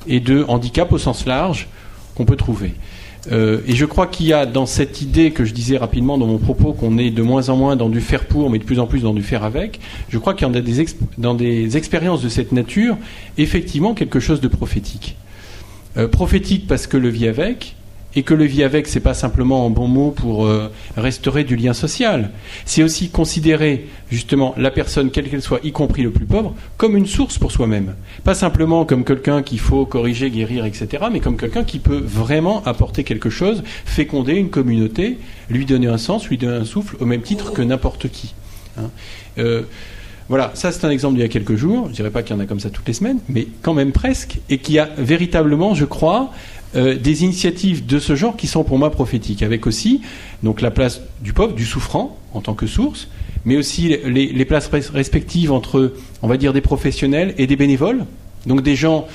[0.05, 1.69] et de handicap au sens large
[2.15, 2.73] qu'on peut trouver.
[3.32, 6.28] Euh, et je crois qu'il y a dans cette idée que je disais rapidement dans
[6.28, 8.80] mon propos qu'on est de moins en moins dans du faire pour, mais de plus
[8.80, 10.86] en plus dans du faire avec, je crois qu'il y a des
[11.17, 12.97] dans des expériences de cette nature,
[13.38, 15.15] effectivement quelque chose de prophétique.
[15.97, 17.76] Euh, prophétique parce que le vit avec,
[18.16, 21.55] et que le vie avec, c'est pas simplement un bon mot pour euh, restaurer du
[21.55, 22.32] lien social.
[22.66, 26.95] C'est aussi considérer justement la personne, quelle qu'elle soit, y compris le plus pauvre, comme
[26.95, 27.95] une source pour soi-même.
[28.24, 32.63] Pas simplement comme quelqu'un qu'il faut corriger, guérir, etc., mais comme quelqu'un qui peut vraiment
[32.66, 35.18] apporter quelque chose, féconder une communauté,
[35.49, 38.34] lui donner un sens, lui donner un souffle, au même titre que n'importe qui.
[38.78, 38.89] Hein.
[39.38, 39.63] Euh,
[40.28, 41.88] voilà, ça c'est un exemple d'il y a quelques jours.
[41.89, 43.91] Je dirais pas qu'il y en a comme ça toutes les semaines, mais quand même
[43.91, 46.32] presque, et qui a véritablement, je crois,
[46.76, 50.01] euh, des initiatives de ce genre qui sont pour moi prophétiques, avec aussi
[50.43, 53.07] donc la place du pauvre, du souffrant en tant que source,
[53.45, 58.05] mais aussi les, places respectives entre, on va dire, des professionnels et des bénévoles,
[58.45, 59.07] donc des gens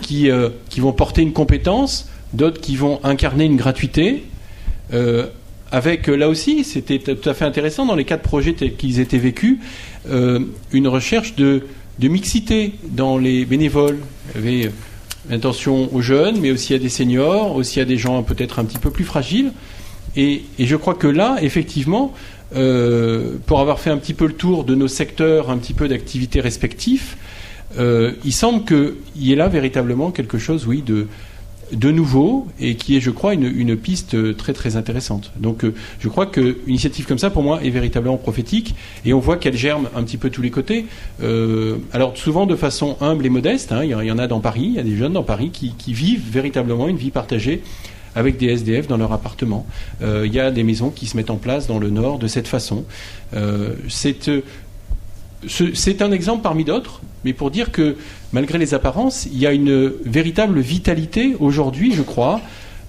[0.00, 4.22] qui, euh, vont porter une compétence, d'autres qui vont incarner une gratuité.
[4.92, 5.26] Euh,
[5.72, 9.58] avec là aussi, c'était tout à fait intéressant dans les quatre projets qu'ils étaient vécus,
[10.08, 11.64] une recherche de,
[12.00, 13.98] mixité dans les bénévoles.
[15.30, 18.78] Attention aux jeunes, mais aussi à des seniors, aussi à des gens peut-être un petit
[18.78, 19.52] peu plus fragiles.
[20.16, 22.12] Et, je crois que là, effectivement,
[22.56, 25.86] euh, pour avoir fait un petit peu le tour de nos secteurs, un petit peu
[25.88, 27.16] d'activités respectifs,
[27.78, 31.06] euh, il semble qu'il y ait là véritablement quelque chose, oui, de,
[31.72, 35.32] de nouveau et qui est, je crois, une, piste très très intéressante.
[35.38, 39.18] Donc, euh, je crois qu'une initiative comme ça, pour moi, est véritablement prophétique et on
[39.18, 40.86] voit qu'elle germe un petit peu tous les côtés.
[41.22, 43.72] Euh, alors, souvent de façon humble et modeste.
[43.72, 45.92] Hein, il y en a dans Paris, il y a des jeunes dans Paris qui,
[45.92, 47.62] vivent véritablement une vie partagée
[48.14, 49.66] avec des SDF dans leur appartement.
[50.02, 52.26] Euh, il y a des maisons qui se mettent en place dans le Nord de
[52.26, 52.84] cette façon.
[53.88, 54.30] c'est
[55.46, 57.96] c'est un exemple parmi d'autres, mais pour dire que
[58.32, 62.40] malgré les apparences, il y a une véritable vitalité aujourd'hui, je crois,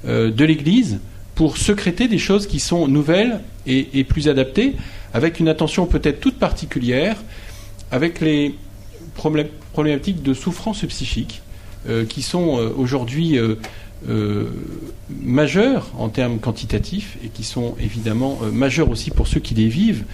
[0.07, 0.99] euh, de l'Église
[1.35, 4.75] pour secréter des choses qui sont nouvelles et, plus adaptées,
[5.13, 7.17] avec une attention peut-être toute particulière,
[7.91, 8.55] avec les
[9.13, 11.41] problématiques de souffrance psychique,
[11.87, 13.37] euh, qui sont euh, aujourd'hui
[15.09, 20.05] majeures en termes quantitatifs et qui sont évidemment majeures aussi pour ceux qui les vivent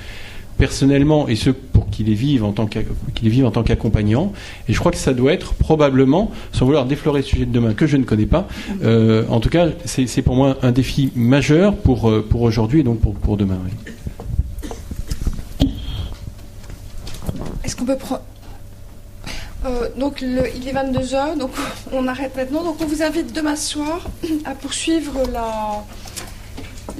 [0.58, 4.34] personnellement et ceux pour qui les vivent en tant qu'accompagnants.
[4.68, 7.74] Et je crois que ça doit être probablement, sans vouloir déflorer le sujet de demain
[7.74, 8.48] que je ne connais pas,
[8.84, 12.84] euh, en tout cas, c'est pour moi un défi majeur pour, euh, pour aujourd'hui et
[12.84, 13.60] donc pour, pour demain.
[17.64, 18.22] Est-ce qu'on peut prendre.
[19.66, 21.52] Euh, donc il est 22h, donc
[21.92, 22.64] on arrête maintenant.
[22.64, 24.08] Donc on vous invite demain soir
[24.46, 25.84] à poursuivre la,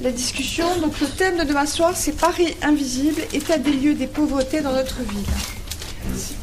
[0.02, 0.66] la discussion.
[0.80, 4.72] Donc le thème de demain soir, c'est Paris invisible, état des lieux des pauvretés dans
[4.72, 5.24] notre ville.
[6.08, 6.34] Merci.